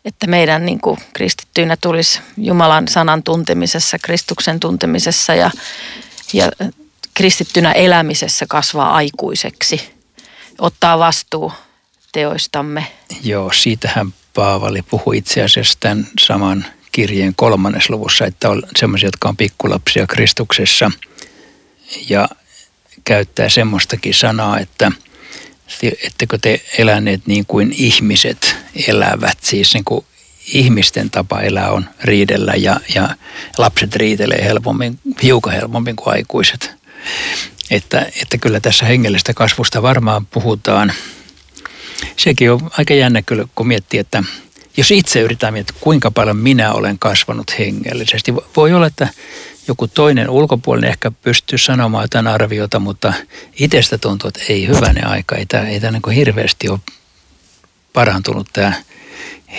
että 0.06 0.28
meidän 0.28 0.66
niin 0.66 0.82
kuin 0.82 0.98
kristittyinä 1.14 1.78
tulisi 1.78 2.20
Jumalan 2.38 2.88
sanan 2.88 3.24
tuntemisessa, 3.24 3.98
Kristuksen 4.00 4.60
tuntemisessa 4.60 5.36
ja, 5.36 5.52
ja 6.34 6.52
kristittynä 7.14 7.72
elämisessä 7.72 8.46
kasvaa 8.50 8.96
aikuiseksi, 8.96 9.90
ottaa 10.60 11.00
vastuu 11.00 11.52
teoistamme. 12.12 12.88
Joo, 13.24 13.52
siitähän 13.54 14.14
Paavali 14.34 14.82
puhui 14.82 15.18
itse 15.18 15.44
asiassa 15.44 15.78
tämän 15.80 16.08
saman 16.20 16.66
kirjeen 16.96 17.36
kolmannes 17.36 17.90
luvussa, 17.90 18.26
että 18.26 18.50
on 18.50 18.64
sellaisia, 18.78 19.08
jotka 19.08 19.30
on 19.30 19.38
pikkulapsia 19.38 20.08
Kristuksessa 20.08 20.92
ja 22.10 22.30
käyttää 23.04 23.50
semmoistakin 23.50 24.14
sanaa, 24.14 24.60
että 24.60 24.92
ettekö 26.06 26.38
te 26.42 26.62
eläneet 26.78 27.28
niin 27.28 27.46
kuin 27.46 27.76
ihmiset 27.78 28.56
elävät, 28.88 29.38
siis 29.42 29.74
niin 29.74 29.86
kuin 29.86 30.06
ihmisten 30.48 31.10
tapa 31.10 31.42
elää 31.42 31.72
on 31.72 31.86
riidellä 32.04 32.54
ja, 32.58 32.80
ja 32.96 33.10
lapset 33.58 33.96
riitelee 33.96 34.44
helpommin, 34.44 35.00
hiukan 35.24 35.54
helpommin 35.54 35.96
kuin 35.96 36.14
aikuiset. 36.14 36.72
Että, 37.72 38.12
että 38.22 38.38
kyllä 38.38 38.60
tässä 38.60 38.86
hengellisestä 38.86 39.34
kasvusta 39.34 39.82
varmaan 39.82 40.26
puhutaan. 40.26 40.94
Sekin 42.18 42.52
on 42.52 42.72
aika 42.78 42.94
jännä 42.94 43.22
kyllä, 43.22 43.48
kun 43.56 43.68
miettii, 43.68 44.00
että 44.00 44.24
jos 44.78 44.92
itse 44.92 45.22
yritän 45.22 45.54
miettiä, 45.54 45.78
kuinka 45.82 46.12
paljon 46.12 46.38
minä 46.38 46.74
olen 46.74 47.00
kasvanut 47.00 47.60
hengellisesti. 47.60 48.34
Voi 48.56 48.74
olla, 48.74 48.88
että 48.88 49.08
joku 49.68 49.88
toinen 49.88 50.30
ulkopuolinen 50.30 50.90
ehkä 50.90 51.12
pystyy 51.12 51.58
sanomaan 51.58 52.04
jotain 52.04 52.28
arviota, 52.28 52.80
mutta 52.80 53.14
itsestä 53.60 53.98
tuntuu, 53.98 54.28
että 54.28 54.42
ei 54.50 54.68
hyvänä 54.68 55.10
aika. 55.10 55.36
Ei 55.36 55.46
tämä, 55.46 55.68
ei 55.68 55.80
tämä 55.80 55.92
niin 55.92 56.16
hirveästi 56.16 56.70
ole 56.70 56.80
parantunut 57.94 58.50
tämä 58.54 58.74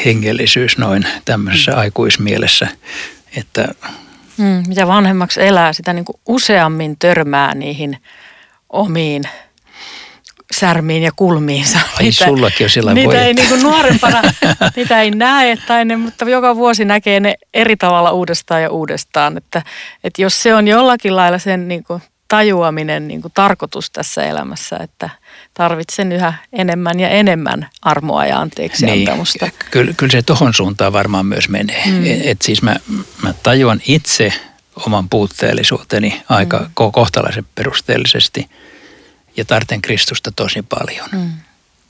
hengellisyys 0.05 0.79
noin 0.79 1.07
tämmöisessä 1.25 1.73
mm. 1.73 1.79
aikuismielessä. 1.79 2.69
Että 3.37 3.69
mm, 4.37 4.63
mitä 4.69 4.87
vanhemmaksi 4.87 5.43
elää, 5.43 5.73
sitä 5.73 5.93
niin 5.93 6.05
kuin 6.05 6.21
useammin 6.27 6.97
törmää 6.99 7.55
niihin 7.55 7.99
omiin 8.71 9.23
särmiin 10.55 11.03
ja 11.03 11.11
kulmiinsa. 11.17 11.79
Ai 11.79 12.03
niitä, 12.03 12.25
sullakin 12.25 12.65
on 12.65 12.71
sillä 12.71 12.95
Niitä 12.95 13.09
voi. 13.09 13.17
ei 13.17 13.35
niin 13.35 13.49
kuin 13.49 13.63
nuorempana, 13.63 14.23
niitä 14.77 15.01
ei 15.01 15.11
näe 15.11 15.57
tai 15.67 15.85
ne, 15.85 15.97
mutta 15.97 16.25
joka 16.25 16.57
vuosi 16.57 16.85
näkee 16.85 17.21
ne 17.21 17.35
eri 17.55 17.77
tavalla 17.77 18.13
uudestaan 18.13 18.63
ja 18.63 18.71
uudestaan. 18.71 19.37
Että, 19.37 19.63
että 20.05 20.23
jos 20.23 20.43
se 20.43 20.55
on 20.55 20.69
jollakin 20.69 21.17
lailla 21.17 21.39
sen 21.39 21.69
niin 21.69 21.85
kuin 21.85 22.03
tajuaminen 22.29 23.09
niin 23.09 23.23
kuin 23.23 23.33
tarkoitus 23.35 23.91
tässä 23.91 24.25
elämässä, 24.25 24.77
että 24.77 25.11
tarvitsen 25.55 26.13
yhä 26.13 26.35
enemmän 26.53 27.01
ja 27.01 27.09
enemmän 27.09 27.69
armoa 27.83 28.27
ja 28.27 28.41
anteeksi 28.41 28.87
niin, 28.87 29.09
antamusta. 29.09 29.49
Kyllä, 29.71 29.93
kyllä 29.97 30.13
se 30.13 30.23
tohon 30.23 30.55
suuntaan 30.55 30.93
varmaan 30.93 31.27
myös 31.27 31.49
menee. 31.49 31.83
Mm. 31.87 32.07
Et, 32.07 32.27
et 32.27 32.43
siis 32.43 32.63
mä, 32.63 32.77
mä 33.23 33.35
tajuan 33.43 33.81
itse 33.89 34.33
oman 34.87 35.09
puutteellisuuteni 35.09 36.23
aika 36.29 36.59
mm. 36.59 36.91
kohtalaisen 36.93 37.47
perusteellisesti– 37.55 38.49
ja 39.37 39.44
tarten 39.44 39.83
Kristusta 39.83 40.33
tosi 40.37 40.62
paljon. 40.62 41.09
Mm. 41.12 41.31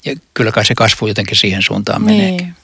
Ja 0.05 0.15
kyllä 0.35 0.53
kai 0.53 0.65
se 0.65 0.75
kasvu 0.75 1.07
jotenkin 1.07 1.37
siihen 1.37 1.63
suuntaan 1.63 2.03
menee. 2.03 2.31
Niin. 2.31 2.55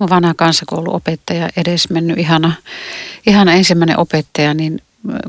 Mun 0.00 0.10
vanha 0.10 0.34
kansakouluopettaja 0.34 1.48
edes 1.56 1.90
mennyt 1.90 2.18
ihana, 2.18 2.52
ihana 3.26 3.52
ensimmäinen 3.52 3.98
opettaja, 3.98 4.54
niin 4.54 4.82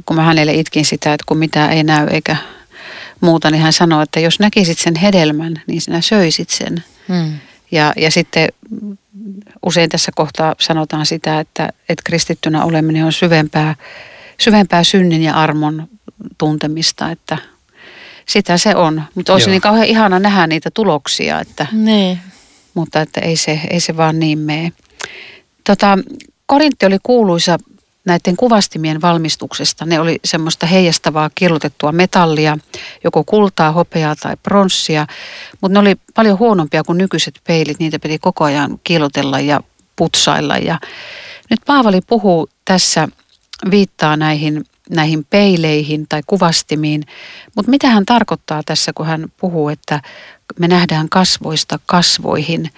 kun 0.05 0.15
mä 0.15 0.23
hänelle 0.23 0.53
itkin 0.53 0.85
sitä, 0.85 1.13
että 1.13 1.23
kun 1.27 1.37
mitään 1.37 1.71
ei 1.71 1.83
näy 1.83 2.07
eikä 2.07 2.37
muuta, 3.21 3.51
niin 3.51 3.61
hän 3.61 3.73
sanoi, 3.73 4.03
että 4.03 4.19
jos 4.19 4.39
näkisit 4.39 4.77
sen 4.77 4.95
hedelmän, 4.95 5.61
niin 5.67 5.81
sinä 5.81 6.01
söisit 6.01 6.49
sen. 6.49 6.83
Mm. 7.07 7.39
Ja, 7.71 7.93
ja 7.97 8.11
sitten 8.11 8.49
usein 9.65 9.89
tässä 9.89 10.11
kohtaa 10.15 10.55
sanotaan 10.59 11.05
sitä, 11.05 11.39
että, 11.39 11.69
että 11.89 12.03
kristittynä 12.03 12.63
oleminen 12.63 13.05
on 13.05 13.13
syvempää, 13.13 13.75
syvempää 14.39 14.83
synnin 14.83 15.23
ja 15.23 15.33
armon 15.33 15.87
tuntemista, 16.37 17.11
että 17.11 17.37
sitä 18.27 18.57
se 18.57 18.75
on. 18.75 19.03
Mutta 19.15 19.33
olisi 19.33 19.49
Joo. 19.49 19.51
niin 19.51 19.61
kauhean 19.61 19.87
ihana 19.87 20.19
nähdä 20.19 20.47
niitä 20.47 20.71
tuloksia, 20.71 21.39
että, 21.39 21.67
niin. 21.71 22.19
mutta 22.73 23.01
että 23.01 23.21
ei 23.21 23.35
se, 23.35 23.61
ei 23.69 23.79
se 23.79 23.97
vaan 23.97 24.19
niin 24.19 24.39
mene. 24.39 24.71
Tota, 25.63 25.97
Korintti 26.45 26.85
oli 26.85 26.97
kuuluisa 27.03 27.57
näiden 28.05 28.35
kuvastimien 28.37 29.01
valmistuksesta. 29.01 29.85
Ne 29.85 29.99
oli 29.99 30.19
semmoista 30.25 30.65
heijastavaa 30.65 31.29
kirjoitettua 31.35 31.91
metallia, 31.91 32.57
joko 33.03 33.23
kultaa, 33.23 33.71
hopeaa 33.71 34.15
tai 34.15 34.37
pronssia, 34.43 35.07
mutta 35.61 35.73
ne 35.73 35.79
oli 35.79 35.95
paljon 36.15 36.39
huonompia 36.39 36.83
kuin 36.83 36.97
nykyiset 36.97 37.39
peilit. 37.47 37.79
Niitä 37.79 37.99
piti 37.99 38.19
koko 38.19 38.43
ajan 38.43 38.79
kilotella 38.83 39.39
ja 39.39 39.61
putsailla. 39.95 40.57
Ja 40.57 40.79
nyt 41.49 41.59
Paavali 41.65 42.01
puhuu 42.01 42.49
tässä, 42.65 43.07
viittaa 43.71 44.17
näihin 44.17 44.65
näihin 44.89 45.25
peileihin 45.29 46.05
tai 46.09 46.21
kuvastimiin. 46.27 47.05
Mutta 47.55 47.69
mitä 47.69 47.87
hän 47.87 48.05
tarkoittaa 48.05 48.61
tässä, 48.65 48.93
kun 48.93 49.05
hän 49.05 49.25
puhuu, 49.37 49.69
että 49.69 50.01
me 50.59 50.67
nähdään 50.67 51.09
kasvoista 51.09 51.79
kasvoihin 51.85 52.69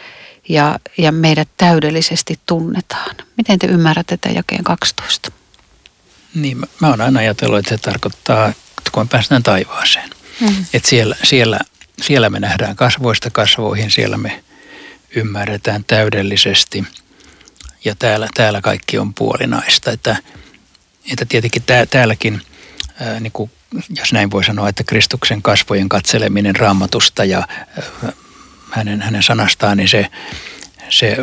ja, 0.49 0.79
ja 0.97 1.11
meidät 1.11 1.49
täydellisesti 1.57 2.39
tunnetaan. 2.45 3.15
Miten 3.37 3.59
te 3.59 3.67
ymmärrätte 3.67 4.17
tätä 4.17 4.35
jakeen 4.35 4.63
12? 4.63 5.31
Niin, 6.35 6.57
mä, 6.57 6.65
mä 6.79 6.89
oon 6.89 7.01
aina 7.01 7.19
ajatellut, 7.19 7.59
että 7.59 7.69
se 7.69 7.77
tarkoittaa, 7.77 8.47
että 8.47 8.91
kun 8.91 9.03
me 9.03 9.07
päästään 9.11 9.43
taivaaseen. 9.43 10.09
Mm. 10.39 10.65
Että 10.73 10.89
siellä, 10.89 11.15
siellä, 11.23 11.59
siellä 12.01 12.29
me 12.29 12.39
nähdään 12.39 12.75
kasvoista 12.75 13.29
kasvoihin, 13.29 13.91
siellä 13.91 14.17
me 14.17 14.43
ymmärretään 15.15 15.83
täydellisesti 15.83 16.83
ja 17.85 17.95
täällä, 17.95 18.27
täällä 18.33 18.61
kaikki 18.61 18.97
on 18.97 19.13
puolinaista. 19.13 19.91
Että 19.91 20.15
että 21.11 21.25
tietenkin 21.25 21.63
tää, 21.65 21.85
täälläkin, 21.85 22.41
ää, 22.99 23.19
niin 23.19 23.31
kuin, 23.31 23.51
jos 23.89 24.13
näin 24.13 24.31
voi 24.31 24.43
sanoa, 24.43 24.69
että 24.69 24.83
Kristuksen 24.83 25.41
kasvojen 25.41 25.89
katseleminen 25.89 26.55
raamatusta 26.55 27.25
ja 27.25 27.37
ää, 27.37 28.11
hänen, 28.71 29.01
hänen 29.01 29.23
sanastaan, 29.23 29.77
niin 29.77 29.89
se, 29.89 30.07
se 30.89 31.17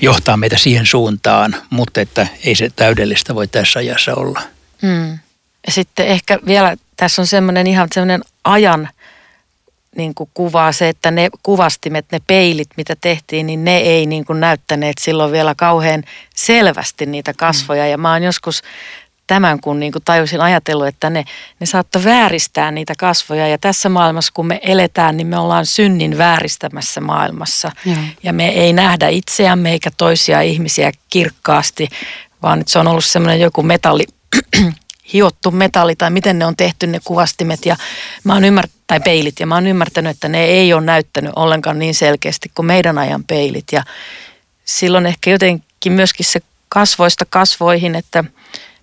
johtaa 0.00 0.36
meitä 0.36 0.58
siihen 0.58 0.86
suuntaan, 0.86 1.56
mutta 1.70 2.00
että 2.00 2.26
ei 2.44 2.54
se 2.54 2.70
täydellistä 2.76 3.34
voi 3.34 3.48
tässä 3.48 3.78
ajassa 3.78 4.14
olla. 4.14 4.42
Hmm. 4.82 5.18
Ja 5.66 5.72
sitten 5.72 6.06
ehkä 6.06 6.38
vielä 6.46 6.76
tässä 6.96 7.22
on 7.22 7.26
semmoinen 7.26 7.66
ihan 7.66 7.88
semmoinen 7.92 8.20
ajan 8.44 8.88
niin 9.96 10.14
kuin 10.14 10.30
kuvaa 10.34 10.72
se, 10.72 10.88
että 10.88 11.10
ne 11.10 11.28
kuvastimet, 11.42 12.06
ne 12.12 12.18
peilit, 12.26 12.68
mitä 12.76 12.96
tehtiin, 13.00 13.46
niin 13.46 13.64
ne 13.64 13.76
ei 13.76 14.06
niin 14.06 14.24
kuin 14.24 14.40
näyttäneet 14.40 14.98
silloin 14.98 15.32
vielä 15.32 15.54
kauhean 15.54 16.04
selvästi 16.36 17.06
niitä 17.06 17.34
kasvoja. 17.34 17.86
Ja 17.86 17.98
mä 17.98 18.12
oon 18.12 18.22
joskus 18.22 18.62
tämän, 19.30 19.60
kun 19.60 19.80
niin 19.80 19.92
kuin 19.92 20.04
tajusin 20.04 20.40
ajatellut, 20.40 20.86
että 20.86 21.10
ne, 21.10 21.24
ne 21.60 21.66
saattoi 21.66 22.04
vääristää 22.04 22.70
niitä 22.70 22.94
kasvoja. 22.98 23.48
Ja 23.48 23.58
tässä 23.58 23.88
maailmassa, 23.88 24.32
kun 24.34 24.46
me 24.46 24.60
eletään, 24.62 25.16
niin 25.16 25.26
me 25.26 25.38
ollaan 25.38 25.66
synnin 25.66 26.18
vääristämässä 26.18 27.00
maailmassa. 27.00 27.72
Ja, 27.86 27.96
ja 28.22 28.32
me 28.32 28.48
ei 28.48 28.72
nähdä 28.72 29.08
itseämme 29.08 29.72
eikä 29.72 29.90
toisia 29.96 30.40
ihmisiä 30.40 30.92
kirkkaasti, 31.10 31.88
vaan 32.42 32.62
se 32.66 32.78
on 32.78 32.88
ollut 32.88 33.04
semmoinen 33.04 33.40
joku 33.40 33.62
metalli, 33.62 34.04
hiottu 35.12 35.50
metalli 35.50 35.96
tai 35.96 36.10
miten 36.10 36.38
ne 36.38 36.46
on 36.46 36.56
tehty 36.56 36.86
ne 36.86 36.98
kuvastimet 37.04 37.66
ja 37.66 37.76
mä 38.24 38.32
oon 38.32 38.44
ymmärtänyt, 38.44 38.82
tai 38.86 39.00
peilit 39.00 39.40
ja 39.40 39.46
mä 39.46 39.54
oon 39.54 39.66
ymmärtänyt, 39.66 40.10
että 40.10 40.28
ne 40.28 40.44
ei 40.44 40.72
ole 40.72 40.82
näyttänyt 40.82 41.32
ollenkaan 41.36 41.78
niin 41.78 41.94
selkeästi 41.94 42.50
kuin 42.54 42.66
meidän 42.66 42.98
ajan 42.98 43.24
peilit 43.24 43.66
ja 43.72 43.82
silloin 44.64 45.06
ehkä 45.06 45.30
jotenkin 45.30 45.92
myöskin 45.92 46.26
se 46.26 46.40
kasvoista 46.68 47.24
kasvoihin, 47.30 47.94
että 47.94 48.24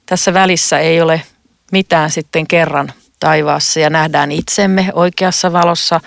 tässä 0.08 0.34
välissä 0.34 0.80
ei 0.80 1.02
ole 1.02 1.22
mitään 1.72 2.12
sitten 2.12 2.48
kerran 2.48 2.94
taivaassa 3.20 3.80
ja 3.80 3.90
nähdään 3.90 4.32
itsemme 4.32 4.90
oikeassa 4.94 5.54
valossa, 5.54 6.02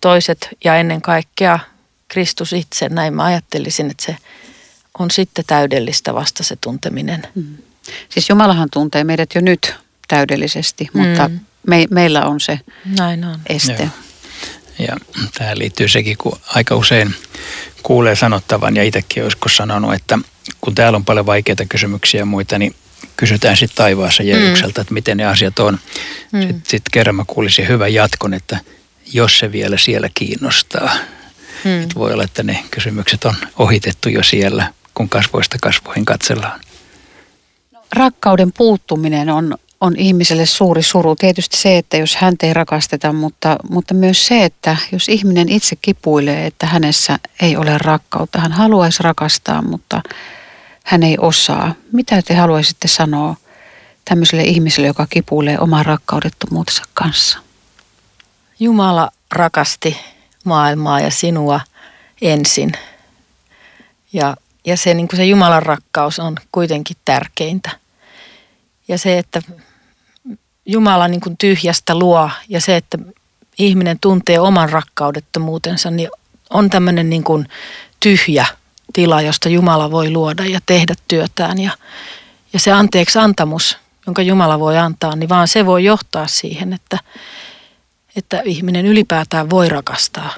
toiset 0.00 0.48
ja 0.64 0.76
ennen 0.76 1.02
kaikkea 1.02 1.58
Kristus 2.08 2.52
itse. 2.52 2.88
Näin 2.88 3.14
mä 3.14 3.24
ajattelisin, 3.24 3.90
että 3.90 4.04
se 4.04 4.16
on 4.98 5.10
sitten 5.10 5.44
täydellistä 5.46 6.14
vasta 6.14 6.42
se 6.42 6.56
tunteminen. 6.60 7.22
Mm. 7.34 7.56
Siis 8.08 8.28
Jumalahan 8.28 8.68
tuntee 8.72 9.04
meidät 9.04 9.34
jo 9.34 9.40
nyt 9.40 9.74
täydellisesti, 10.08 10.88
mutta 10.92 11.28
mm. 11.28 11.40
me, 11.66 11.86
meillä 11.90 12.24
on 12.24 12.40
se 12.40 12.60
Näin 12.98 13.24
on. 13.24 13.40
este. 13.48 13.82
Joo. 13.82 13.90
Ja 14.78 14.96
tähän 15.38 15.58
liittyy 15.58 15.88
sekin, 15.88 16.16
kun 16.16 16.40
aika 16.46 16.76
usein 16.76 17.14
kuulee 17.82 18.16
sanottavan 18.16 18.76
ja 18.76 18.82
itsekin 18.84 19.22
joskus 19.22 19.56
sanonut, 19.56 19.94
että 19.94 20.18
kun 20.60 20.74
täällä 20.74 20.96
on 20.96 21.04
paljon 21.04 21.26
vaikeita 21.26 21.64
kysymyksiä 21.64 22.20
ja 22.20 22.26
muita, 22.26 22.58
niin 22.58 22.74
kysytään 23.20 23.56
sitten 23.56 23.76
taivaassa 23.76 24.22
Jeesukselta, 24.22 24.80
mm. 24.80 24.82
että 24.82 24.94
miten 24.94 25.16
ne 25.16 25.24
asiat 25.24 25.58
on. 25.58 25.78
Mm. 26.32 26.40
Sitten 26.40 26.62
sit 26.66 26.82
kerran 26.92 27.14
mä 27.14 27.24
kuulisin 27.26 27.68
hyvän 27.68 27.94
jatkon, 27.94 28.34
että 28.34 28.58
jos 29.12 29.38
se 29.38 29.52
vielä 29.52 29.76
siellä 29.76 30.08
kiinnostaa. 30.14 30.92
Mm. 31.64 31.82
Että 31.82 31.94
voi 31.94 32.12
olla, 32.12 32.24
että 32.24 32.42
ne 32.42 32.64
kysymykset 32.70 33.24
on 33.24 33.34
ohitettu 33.58 34.08
jo 34.08 34.22
siellä, 34.22 34.72
kun 34.94 35.08
kasvoista 35.08 35.56
kasvoihin 35.62 36.04
katsellaan. 36.04 36.60
Rakkauden 37.92 38.52
puuttuminen 38.52 39.30
on, 39.30 39.54
on 39.80 39.96
ihmiselle 39.96 40.46
suuri 40.46 40.82
suru. 40.82 41.16
Tietysti 41.16 41.56
se, 41.56 41.78
että 41.78 41.96
jos 41.96 42.16
häntä 42.16 42.46
ei 42.46 42.54
rakasteta, 42.54 43.12
mutta, 43.12 43.56
mutta 43.70 43.94
myös 43.94 44.26
se, 44.26 44.44
että 44.44 44.76
jos 44.92 45.08
ihminen 45.08 45.48
itse 45.48 45.76
kipuilee, 45.82 46.46
että 46.46 46.66
hänessä 46.66 47.18
ei 47.42 47.56
ole 47.56 47.78
rakkautta. 47.78 48.40
Hän 48.40 48.52
haluaisi 48.52 49.02
rakastaa, 49.02 49.62
mutta 49.62 50.02
hän 50.84 51.02
ei 51.02 51.16
osaa. 51.20 51.74
Mitä 51.92 52.22
te 52.22 52.34
haluaisitte 52.34 52.88
sanoa 52.88 53.36
tämmöiselle 54.04 54.44
ihmiselle, 54.44 54.86
joka 54.86 55.06
kipuilee 55.10 55.58
oman 55.58 55.86
rakkaudettomuutensa 55.86 56.82
kanssa? 56.94 57.38
Jumala 58.60 59.10
rakasti 59.32 59.96
maailmaa 60.44 61.00
ja 61.00 61.10
sinua 61.10 61.60
ensin. 62.22 62.72
Ja, 64.12 64.36
ja 64.64 64.76
se, 64.76 64.94
niin 64.94 65.08
se 65.16 65.24
Jumalan 65.24 65.62
rakkaus 65.62 66.18
on 66.18 66.36
kuitenkin 66.52 66.96
tärkeintä. 67.04 67.70
Ja 68.88 68.98
se, 68.98 69.18
että 69.18 69.42
Jumala 70.66 71.08
niin 71.08 71.20
kuin 71.20 71.36
tyhjästä 71.36 71.98
luo 71.98 72.30
ja 72.48 72.60
se, 72.60 72.76
että 72.76 72.98
ihminen 73.58 73.98
tuntee 74.00 74.40
oman 74.40 74.70
rakkaudettomuutensa, 74.70 75.90
niin 75.90 76.10
on 76.50 76.70
tämmöinen 76.70 77.10
niin 77.10 77.24
kuin 77.24 77.48
tyhjä 78.00 78.46
tila, 78.92 79.22
josta 79.22 79.48
Jumala 79.48 79.90
voi 79.90 80.10
luoda 80.10 80.44
ja 80.44 80.60
tehdä 80.66 80.94
työtään. 81.08 81.58
Ja, 81.58 81.72
ja 82.52 82.60
se 82.60 82.72
anteeksi 82.72 83.18
antamus, 83.18 83.78
jonka 84.06 84.22
Jumala 84.22 84.60
voi 84.60 84.78
antaa, 84.78 85.16
niin 85.16 85.28
vaan 85.28 85.48
se 85.48 85.66
voi 85.66 85.84
johtaa 85.84 86.26
siihen, 86.26 86.72
että, 86.72 86.98
että 88.16 88.42
ihminen 88.44 88.86
ylipäätään 88.86 89.50
voi 89.50 89.68
rakastaa. 89.68 90.34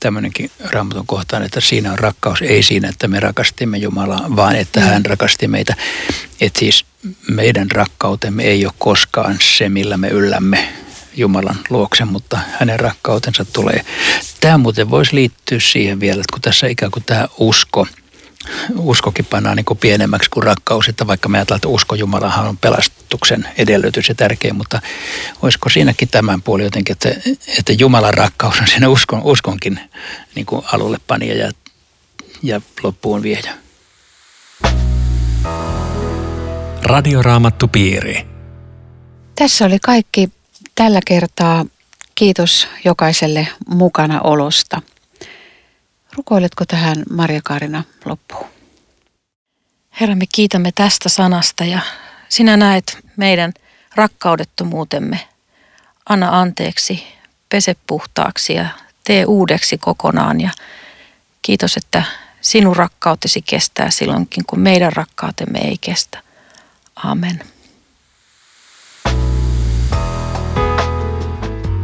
Tämmöinenkin 0.00 0.50
raamatun 0.60 1.06
kohtaan, 1.06 1.42
että 1.42 1.60
siinä 1.60 1.92
on 1.92 1.98
rakkaus, 1.98 2.42
ei 2.42 2.62
siinä, 2.62 2.88
että 2.88 3.08
me 3.08 3.20
rakastimme 3.20 3.78
Jumalaa, 3.78 4.36
vaan 4.36 4.56
että 4.56 4.80
mm. 4.80 4.86
hän 4.86 5.06
rakasti 5.06 5.48
meitä. 5.48 5.74
Että 6.40 6.58
siis 6.58 6.84
meidän 7.30 7.70
rakkautemme 7.70 8.42
ei 8.42 8.66
ole 8.66 8.72
koskaan 8.78 9.38
se, 9.58 9.68
millä 9.68 9.96
me 9.96 10.08
yllämme 10.08 10.83
Jumalan 11.16 11.58
luokse, 11.70 12.04
mutta 12.04 12.38
hänen 12.60 12.80
rakkautensa 12.80 13.44
tulee. 13.44 13.84
Tämä 14.40 14.58
muuten 14.58 14.90
voisi 14.90 15.14
liittyä 15.14 15.60
siihen 15.60 16.00
vielä, 16.00 16.20
että 16.20 16.32
kun 16.32 16.42
tässä 16.42 16.66
ikään 16.66 16.92
kuin 16.92 17.04
tämä 17.04 17.28
usko, 17.38 17.86
uskokin 18.76 19.24
pannaan 19.24 19.56
niin 19.56 19.64
kuin 19.64 19.78
pienemmäksi 19.78 20.30
kuin 20.30 20.44
rakkaus, 20.44 20.88
että 20.88 21.06
vaikka 21.06 21.28
me 21.28 21.38
ajatellaan, 21.38 21.58
että 21.58 21.68
usko 21.68 21.94
Jumalahan 21.94 22.48
on 22.48 22.56
pelastuksen 22.56 23.48
edellytys 23.58 24.08
ja 24.08 24.14
tärkeä, 24.14 24.52
mutta 24.52 24.80
olisiko 25.42 25.68
siinäkin 25.68 26.08
tämän 26.08 26.42
puoli 26.42 26.62
jotenkin, 26.64 26.92
että, 26.92 27.08
että 27.58 27.72
Jumalan 27.72 28.14
rakkaus 28.14 28.60
on 28.60 28.66
siinä 28.66 28.88
uskon, 28.88 29.22
uskonkin 29.24 29.80
niin 30.34 30.46
kuin 30.46 30.62
alulle 30.72 30.98
panija 31.06 31.34
ja, 31.34 31.50
ja 32.42 32.60
loppuun 32.82 33.22
viejä. 33.22 33.54
Radioraamattu 36.82 37.68
piiri. 37.68 38.26
Tässä 39.38 39.64
oli 39.64 39.78
kaikki 39.78 40.30
tällä 40.74 41.00
kertaa. 41.06 41.66
Kiitos 42.14 42.68
jokaiselle 42.84 43.48
mukana 43.68 44.20
olosta. 44.20 44.82
Rukoiletko 46.16 46.64
tähän 46.64 46.96
Maria 47.10 47.40
Kaarina 47.44 47.84
loppuun? 48.04 48.46
Herra, 50.00 50.14
me 50.14 50.24
kiitämme 50.34 50.72
tästä 50.74 51.08
sanasta 51.08 51.64
ja 51.64 51.80
sinä 52.28 52.56
näet 52.56 52.98
meidän 53.16 53.52
rakkaudettomuutemme. 53.94 55.28
Anna 56.08 56.40
anteeksi, 56.40 57.06
pese 57.48 57.76
puhtaaksi 57.86 58.54
ja 58.54 58.66
tee 59.04 59.24
uudeksi 59.24 59.78
kokonaan. 59.78 60.40
Ja 60.40 60.50
kiitos, 61.42 61.76
että 61.76 62.02
sinun 62.40 62.76
rakkautesi 62.76 63.42
kestää 63.42 63.90
silloinkin, 63.90 64.44
kun 64.46 64.60
meidän 64.60 64.92
rakkautemme 64.92 65.58
ei 65.58 65.78
kestä. 65.80 66.22
Amen. 66.96 67.53